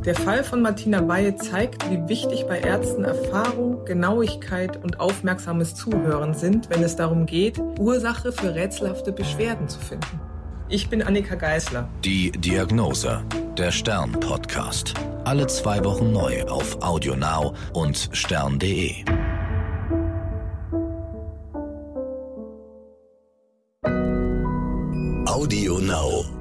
Der 0.07 0.15
Fall 0.15 0.45
von 0.45 0.63
Martina 0.63 1.07
Weihe 1.07 1.37
zeigt, 1.37 1.91
wie 1.91 2.09
wichtig 2.09 2.47
bei 2.47 2.59
Ärzten 2.59 3.05
Erfahrung, 3.05 3.85
Genauigkeit 3.85 4.83
und 4.83 4.99
aufmerksames 4.99 5.75
Zuhören 5.75 6.33
sind, 6.33 6.71
wenn 6.71 6.83
es 6.83 6.97
darum 6.97 7.27
geht, 7.27 7.59
Ursache 7.79 8.33
für 8.33 8.55
rätselhafte 8.55 9.13
Beschwerden 9.13 9.69
zu 9.69 9.79
finden. 9.79 10.19
Ich 10.71 10.89
bin 10.89 11.03
Annika 11.03 11.35
Geißler. 11.35 11.87
Die 12.03 12.33
Diagnose, 12.33 13.23
der 13.59 13.71
Stern-Podcast. 13.73 14.95
Alle 15.25 15.47
zwei 15.49 15.85
Wochen 15.85 16.13
neu 16.13 16.45
auf 16.45 16.83
AudioNow 16.83 17.53
und 17.75 18.09
stern.de. 18.13 19.05
AudioNow. 25.27 26.40